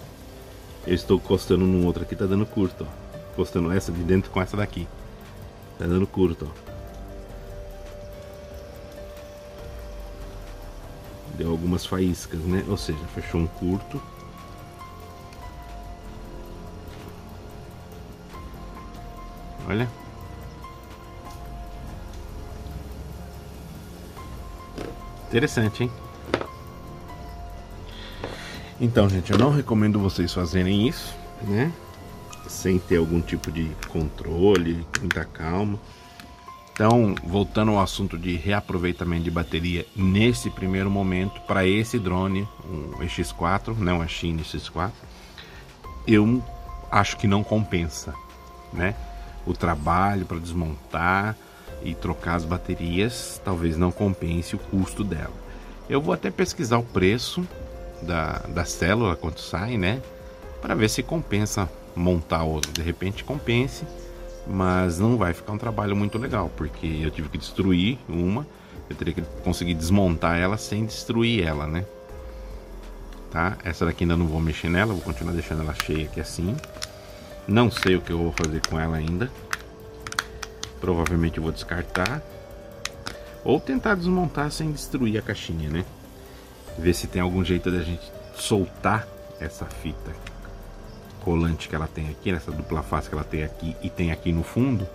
eu 0.87 0.95
estou 0.95 1.17
encostando 1.17 1.63
num 1.63 1.85
outro 1.85 2.01
aqui, 2.01 2.15
tá 2.15 2.25
dando 2.25 2.47
curto, 2.47 2.87
ó. 2.89 3.19
Encostando 3.33 3.71
essa 3.71 3.91
de 3.91 4.01
dentro 4.01 4.31
com 4.31 4.41
essa 4.41 4.57
daqui. 4.57 4.87
Tá 5.77 5.85
dando 5.85 6.07
curto, 6.07 6.51
ó. 6.51 6.69
Deu 11.37 11.51
algumas 11.51 11.85
faíscas, 11.85 12.39
né? 12.39 12.65
Ou 12.67 12.77
seja, 12.77 12.97
fechou 13.13 13.41
um 13.41 13.45
curto. 13.45 14.01
Olha. 19.69 19.87
Interessante, 25.27 25.83
hein? 25.83 25.91
Então, 28.81 29.07
gente, 29.07 29.31
eu 29.31 29.37
não 29.37 29.51
recomendo 29.51 29.99
vocês 29.99 30.33
fazerem 30.33 30.87
isso, 30.87 31.15
né? 31.43 31.71
Sem 32.47 32.79
ter 32.79 32.97
algum 32.97 33.21
tipo 33.21 33.51
de 33.51 33.69
controle, 33.89 34.87
muita 34.99 35.23
calma. 35.23 35.79
Então, 36.73 37.13
voltando 37.23 37.71
ao 37.71 37.79
assunto 37.79 38.17
de 38.17 38.35
reaproveitamento 38.37 39.23
de 39.25 39.29
bateria 39.29 39.85
nesse 39.95 40.49
primeiro 40.49 40.89
momento, 40.89 41.39
para 41.41 41.67
esse 41.67 41.99
drone, 41.99 42.47
um 42.65 42.91
X4, 43.05 43.77
não 43.77 44.01
a 44.01 44.07
China 44.07 44.41
X4, 44.41 44.91
eu 46.07 46.41
acho 46.89 47.17
que 47.17 47.27
não 47.27 47.43
compensa, 47.43 48.15
né? 48.73 48.95
O 49.49 49.53
trabalho 49.53 50.25
para 50.25 50.37
desmontar 50.37 51.35
e 51.81 51.95
trocar 51.95 52.35
as 52.35 52.45
baterias 52.45 53.41
talvez 53.43 53.77
não 53.77 53.91
compense 53.91 54.55
o 54.55 54.59
custo 54.59 55.03
dela. 55.03 55.33
Eu 55.89 56.01
vou 56.01 56.13
até 56.13 56.29
pesquisar 56.29 56.77
o 56.77 56.83
preço 56.83 57.47
da, 58.01 58.39
da 58.49 58.63
célula 58.63 59.15
quanto 59.15 59.41
sai, 59.41 59.77
né? 59.77 60.01
Para 60.61 60.75
ver 60.75 60.89
se 60.89 61.01
compensa 61.01 61.69
montar 61.95 62.43
outra. 62.43 62.71
De 62.71 62.81
repente 62.81 63.23
compense, 63.23 63.85
mas 64.45 64.99
não 64.99 65.17
vai 65.17 65.33
ficar 65.33 65.53
um 65.53 65.57
trabalho 65.57 65.95
muito 65.95 66.17
legal, 66.17 66.51
porque 66.55 66.99
eu 67.01 67.09
tive 67.09 67.29
que 67.29 67.37
destruir 67.37 67.97
uma, 68.07 68.45
eu 68.89 68.95
teria 68.95 69.13
que 69.13 69.21
conseguir 69.43 69.73
desmontar 69.73 70.37
ela 70.37 70.57
sem 70.57 70.85
destruir 70.85 71.43
ela, 71.43 71.65
né? 71.65 71.85
Tá? 73.31 73.57
Essa 73.63 73.85
daqui 73.85 74.03
ainda 74.03 74.17
não 74.17 74.27
vou 74.27 74.41
mexer 74.41 74.69
nela, 74.69 74.93
vou 74.93 75.03
continuar 75.03 75.33
deixando 75.33 75.61
ela 75.61 75.73
cheia 75.73 76.05
aqui 76.05 76.19
assim. 76.19 76.55
Não 77.49 77.71
sei 77.71 77.95
o 77.95 78.01
que 78.01 78.11
eu 78.11 78.19
vou 78.19 78.31
fazer 78.31 78.61
com 78.67 78.79
ela 78.79 78.97
ainda. 78.97 79.31
Provavelmente 80.79 81.37
eu 81.37 81.43
vou 81.43 81.51
descartar. 81.51 82.21
Ou 83.43 83.59
tentar 83.59 83.95
desmontar 83.95 84.51
sem 84.51 84.71
destruir 84.71 85.17
a 85.17 85.21
caixinha, 85.23 85.67
né? 85.67 85.83
Ver 86.77 86.93
se 86.93 87.07
tem 87.07 87.19
algum 87.19 87.43
jeito 87.43 87.71
da 87.71 87.81
gente 87.81 88.11
soltar 88.35 89.07
essa 89.39 89.65
fita 89.65 90.11
colante 91.21 91.67
que 91.67 91.75
ela 91.75 91.87
tem 91.87 92.09
aqui, 92.09 92.29
essa 92.29 92.51
dupla 92.51 92.83
face 92.83 93.09
que 93.09 93.15
ela 93.15 93.23
tem 93.23 93.43
aqui 93.43 93.75
e 93.81 93.89
tem 93.89 94.11
aqui 94.11 94.31
no 94.31 94.43
fundo, 94.43 94.87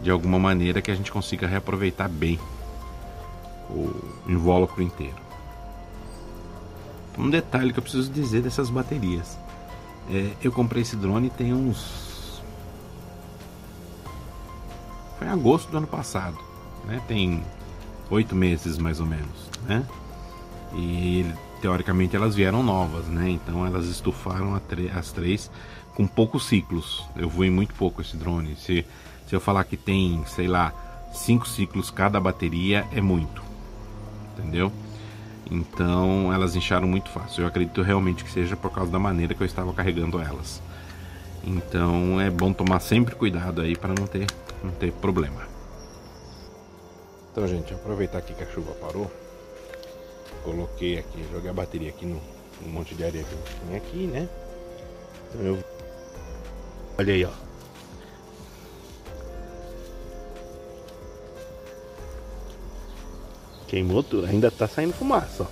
de 0.00 0.10
alguma 0.10 0.40
maneira 0.40 0.82
que 0.82 0.90
a 0.90 0.94
gente 0.94 1.12
consiga 1.12 1.46
reaproveitar 1.46 2.08
bem 2.08 2.38
o 3.70 3.90
invólucro 4.26 4.82
inteiro. 4.82 5.16
Um 7.16 7.30
detalhe 7.30 7.72
que 7.72 7.78
eu 7.78 7.82
preciso 7.82 8.10
dizer 8.10 8.42
dessas 8.42 8.68
baterias. 8.68 9.38
É, 10.10 10.32
eu 10.42 10.52
comprei 10.52 10.82
esse 10.82 10.96
drone 10.96 11.30
tem 11.30 11.52
uns. 11.52 12.42
Foi 15.18 15.26
em 15.26 15.30
agosto 15.30 15.70
do 15.70 15.78
ano 15.78 15.86
passado. 15.86 16.38
Né? 16.84 17.00
Tem 17.08 17.42
oito 18.10 18.34
meses 18.34 18.78
mais 18.78 19.00
ou 19.00 19.06
menos. 19.06 19.50
Né? 19.66 19.84
E 20.74 21.24
teoricamente 21.60 22.14
elas 22.14 22.34
vieram 22.34 22.62
novas, 22.62 23.06
né? 23.06 23.30
Então 23.30 23.64
elas 23.64 23.86
estufaram 23.86 24.60
as 24.94 25.12
três 25.12 25.50
com 25.94 26.06
poucos 26.06 26.46
ciclos. 26.46 27.04
Eu 27.16 27.28
voei 27.28 27.50
muito 27.50 27.72
pouco 27.74 28.02
esse 28.02 28.16
drone. 28.16 28.56
Se, 28.56 28.84
se 29.26 29.34
eu 29.34 29.40
falar 29.40 29.64
que 29.64 29.76
tem, 29.76 30.22
sei 30.26 30.48
lá, 30.48 30.72
cinco 31.12 31.48
ciclos 31.48 31.90
cada 31.90 32.20
bateria, 32.20 32.86
é 32.92 33.00
muito. 33.00 33.42
Entendeu? 34.36 34.70
Então 35.50 36.32
elas 36.32 36.56
incharam 36.56 36.88
muito 36.88 37.10
fácil. 37.10 37.42
Eu 37.42 37.48
acredito 37.48 37.82
realmente 37.82 38.24
que 38.24 38.30
seja 38.30 38.56
por 38.56 38.70
causa 38.70 38.90
da 38.90 38.98
maneira 38.98 39.34
que 39.34 39.42
eu 39.42 39.46
estava 39.46 39.72
carregando 39.72 40.20
elas. 40.20 40.62
Então 41.44 42.20
é 42.20 42.30
bom 42.30 42.52
tomar 42.52 42.80
sempre 42.80 43.14
cuidado 43.14 43.60
aí 43.60 43.76
para 43.76 43.94
não 43.94 44.06
ter, 44.06 44.26
não 44.62 44.70
ter 44.72 44.92
problema. 44.92 45.46
Então, 47.30 47.46
gente, 47.48 47.74
aproveitar 47.74 48.18
aqui 48.18 48.32
que 48.32 48.44
a 48.44 48.46
chuva 48.46 48.72
parou. 48.74 49.10
Coloquei 50.44 50.98
aqui, 50.98 51.24
joguei 51.32 51.50
a 51.50 51.54
bateria 51.54 51.88
aqui 51.88 52.06
no, 52.06 52.20
no 52.62 52.68
monte 52.68 52.94
de 52.94 53.04
areia 53.04 53.24
que 53.24 53.66
tem 53.66 53.76
aqui, 53.76 54.06
né? 54.06 54.28
Então 55.28 55.44
eu. 55.44 55.64
Olha 56.96 57.12
aí, 57.12 57.24
ó. 57.24 57.43
Queimou 63.74 64.04
tudo, 64.04 64.24
ainda 64.24 64.52
tá 64.52 64.68
saindo 64.68 64.92
fumaça, 64.92 65.42
ó. 65.42 65.46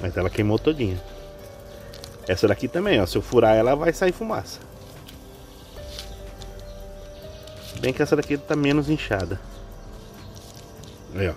Mas 0.00 0.16
ela 0.16 0.30
queimou 0.30 0.60
todinha. 0.60 1.02
Essa 2.28 2.46
daqui 2.46 2.68
também, 2.68 3.00
ó. 3.00 3.06
Se 3.06 3.18
eu 3.18 3.22
furar 3.22 3.56
ela, 3.56 3.74
vai 3.74 3.92
sair 3.92 4.12
fumaça. 4.12 4.60
Bem 7.80 7.92
que 7.92 8.00
essa 8.00 8.14
daqui 8.14 8.38
tá 8.38 8.54
menos 8.54 8.88
inchada. 8.88 9.40
Aí, 11.16 11.28
ó. 11.28 11.34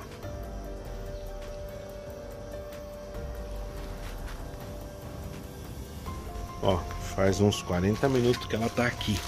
Ó, 6.62 6.78
faz 7.16 7.42
uns 7.42 7.64
40 7.64 8.08
minutos 8.10 8.46
que 8.46 8.56
ela 8.56 8.70
tá 8.70 8.86
aqui. 8.86 9.20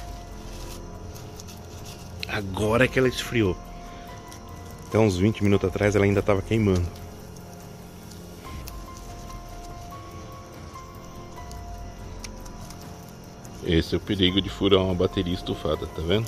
Agora 2.32 2.86
é 2.86 2.88
que 2.88 3.00
ela 3.00 3.08
esfriou. 3.08 3.58
Até 4.88 4.98
uns 4.98 5.18
20 5.18 5.44
minutos 5.44 5.68
atrás 5.70 5.96
ela 5.96 6.06
ainda 6.06 6.20
estava 6.20 6.42
queimando. 6.42 6.86
Esse 13.64 13.94
é 13.94 13.98
o 13.98 14.02
perigo 14.02 14.42
de 14.42 14.50
furar 14.50 14.82
uma 14.82 14.96
bateria 14.96 15.34
estufada, 15.34 15.86
tá 15.86 16.02
vendo? 16.02 16.28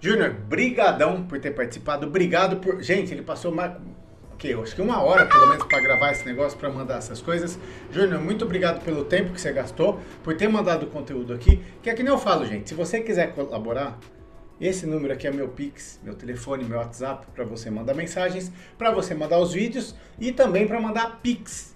Júnior, 0.00 0.34
brigadão 0.46 1.22
por 1.22 1.40
ter 1.40 1.52
participado. 1.52 2.06
Obrigado 2.06 2.56
por... 2.56 2.82
Gente, 2.82 3.12
ele 3.12 3.22
passou 3.22 3.50
mais... 3.50 3.72
Que, 4.36 4.52
acho 4.52 4.74
que 4.74 4.82
uma 4.82 5.00
hora, 5.00 5.24
pelo 5.24 5.46
menos, 5.46 5.64
para 5.64 5.80
gravar 5.80 6.12
esse 6.12 6.26
negócio, 6.26 6.58
para 6.58 6.68
mandar 6.68 6.98
essas 6.98 7.22
coisas. 7.22 7.58
Júnior, 7.90 8.20
muito 8.20 8.44
obrigado 8.44 8.84
pelo 8.84 9.04
tempo 9.04 9.32
que 9.32 9.40
você 9.40 9.52
gastou, 9.52 9.98
por 10.22 10.36
ter 10.36 10.48
mandado 10.48 10.84
o 10.84 10.86
conteúdo 10.88 11.32
aqui. 11.32 11.62
Que 11.82 11.88
é 11.88 11.94
que 11.94 12.02
nem 12.02 12.12
eu 12.12 12.18
falo, 12.18 12.44
gente. 12.44 12.68
Se 12.68 12.74
você 12.74 13.00
quiser 13.00 13.32
colaborar, 13.34 13.98
esse 14.60 14.86
número 14.86 15.12
aqui 15.12 15.26
é 15.26 15.30
meu 15.30 15.48
Pix, 15.48 16.00
meu 16.02 16.14
telefone, 16.14 16.64
meu 16.64 16.78
WhatsApp 16.78 17.26
para 17.34 17.44
você 17.44 17.70
mandar 17.70 17.94
mensagens, 17.94 18.52
para 18.78 18.90
você 18.90 19.14
mandar 19.14 19.38
os 19.38 19.52
vídeos 19.52 19.94
e 20.18 20.32
também 20.32 20.66
para 20.66 20.80
mandar 20.80 21.20
Pix. 21.20 21.74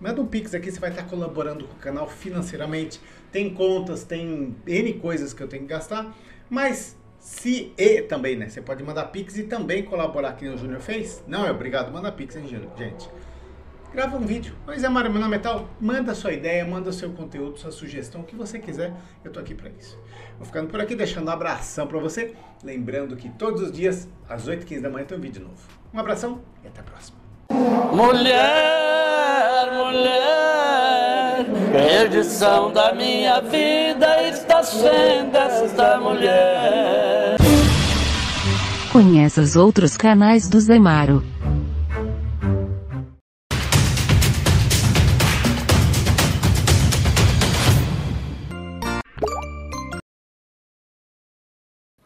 Manda 0.00 0.20
um 0.22 0.26
Pix 0.26 0.54
aqui, 0.54 0.70
você 0.70 0.80
vai 0.80 0.90
estar 0.90 1.02
colaborando 1.04 1.66
com 1.66 1.74
o 1.74 1.78
canal 1.78 2.08
financeiramente. 2.08 3.00
Tem 3.30 3.52
contas, 3.52 4.04
tem 4.04 4.56
N 4.66 4.94
coisas 4.94 5.34
que 5.34 5.42
eu 5.42 5.48
tenho 5.48 5.62
que 5.62 5.68
gastar, 5.68 6.14
mas 6.48 6.96
se 7.18 7.72
e 7.76 8.02
também, 8.02 8.36
né? 8.36 8.48
Você 8.48 8.62
pode 8.62 8.82
mandar 8.82 9.06
Pix 9.06 9.36
e 9.36 9.42
também 9.44 9.82
colaborar 9.82 10.30
aqui 10.30 10.48
no 10.48 10.56
Júnior 10.56 10.80
fez? 10.80 11.22
Não 11.26 11.46
é 11.46 11.50
obrigado, 11.50 11.92
manda 11.92 12.10
Pix, 12.10 12.36
hein, 12.36 12.48
Júnior, 12.48 12.70
gente 12.78 13.08
grava 13.92 14.16
um 14.16 14.24
vídeo. 14.24 14.54
Oi, 14.68 14.78
Zé 14.78 14.88
Mário, 14.88 15.10
meu 15.10 15.20
nome 15.20 15.36
é 15.36 15.38
tal. 15.40 15.68
Manda 15.80 16.14
sua 16.14 16.32
ideia, 16.32 16.64
manda 16.64 16.92
seu 16.92 17.10
conteúdo, 17.10 17.58
sua 17.58 17.72
sugestão, 17.72 18.20
o 18.20 18.24
que 18.24 18.36
você 18.36 18.58
quiser. 18.58 18.94
Eu 19.24 19.32
tô 19.32 19.40
aqui 19.40 19.52
para 19.52 19.68
isso. 19.70 19.98
Vou 20.40 20.46
ficando 20.46 20.68
por 20.68 20.80
aqui, 20.80 20.94
deixando 20.94 21.28
um 21.28 21.30
abração 21.30 21.86
para 21.86 21.98
você. 21.98 22.32
Lembrando 22.64 23.14
que 23.14 23.28
todos 23.28 23.60
os 23.60 23.70
dias, 23.70 24.08
às 24.26 24.48
8h15 24.48 24.80
da 24.80 24.88
manhã, 24.88 25.04
tem 25.04 25.18
um 25.18 25.20
vídeo 25.20 25.42
novo. 25.42 25.60
Um 25.92 26.00
abração 26.00 26.40
e 26.64 26.66
até 26.66 26.80
a 26.80 26.82
próxima. 26.82 27.18
Mulher, 27.92 29.70
mulher, 29.84 31.44
perdição 31.70 32.72
da 32.72 32.94
minha 32.94 33.42
vida 33.42 34.22
está 34.30 34.62
sendo 34.62 35.36
esta 35.36 36.00
mulher. 36.00 37.36
Conheça 38.90 39.42
os 39.42 39.56
outros 39.56 39.94
canais 39.94 40.48
do 40.48 40.58
Zemaro. 40.58 41.22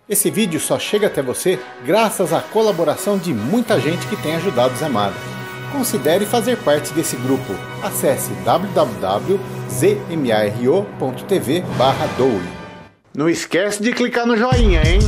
Esse 0.06 0.30
vídeo 0.30 0.60
só 0.60 0.78
chega 0.78 1.06
até 1.06 1.22
você 1.22 1.58
graças 1.82 2.30
à 2.30 2.40
colaboração 2.42 3.16
de 3.16 3.32
muita 3.32 3.80
gente 3.80 4.06
que 4.06 4.16
tem 4.16 4.36
ajudado 4.36 4.76
Zé 4.76 4.86
Mário. 4.86 5.16
Considere 5.72 6.26
fazer 6.26 6.58
parte 6.58 6.92
desse 6.92 7.16
grupo. 7.16 7.54
Acesse 7.82 8.30
www.zmaro.tv 8.44 9.34
doe. 12.18 12.42
Não 13.16 13.30
esquece 13.30 13.82
de 13.82 13.92
clicar 13.92 14.26
no 14.26 14.36
joinha, 14.36 14.82
hein? 14.86 14.98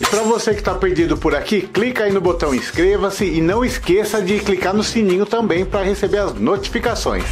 E 0.00 0.06
para 0.06 0.22
você 0.22 0.52
que 0.52 0.60
está 0.60 0.74
perdido 0.74 1.16
por 1.16 1.34
aqui, 1.34 1.62
clica 1.62 2.04
aí 2.04 2.12
no 2.12 2.20
botão 2.20 2.54
inscreva-se 2.54 3.24
e 3.24 3.40
não 3.40 3.64
esqueça 3.64 4.22
de 4.22 4.38
clicar 4.38 4.74
no 4.74 4.84
sininho 4.84 5.26
também 5.26 5.64
para 5.64 5.82
receber 5.82 6.18
as 6.18 6.34
notificações. 6.34 7.24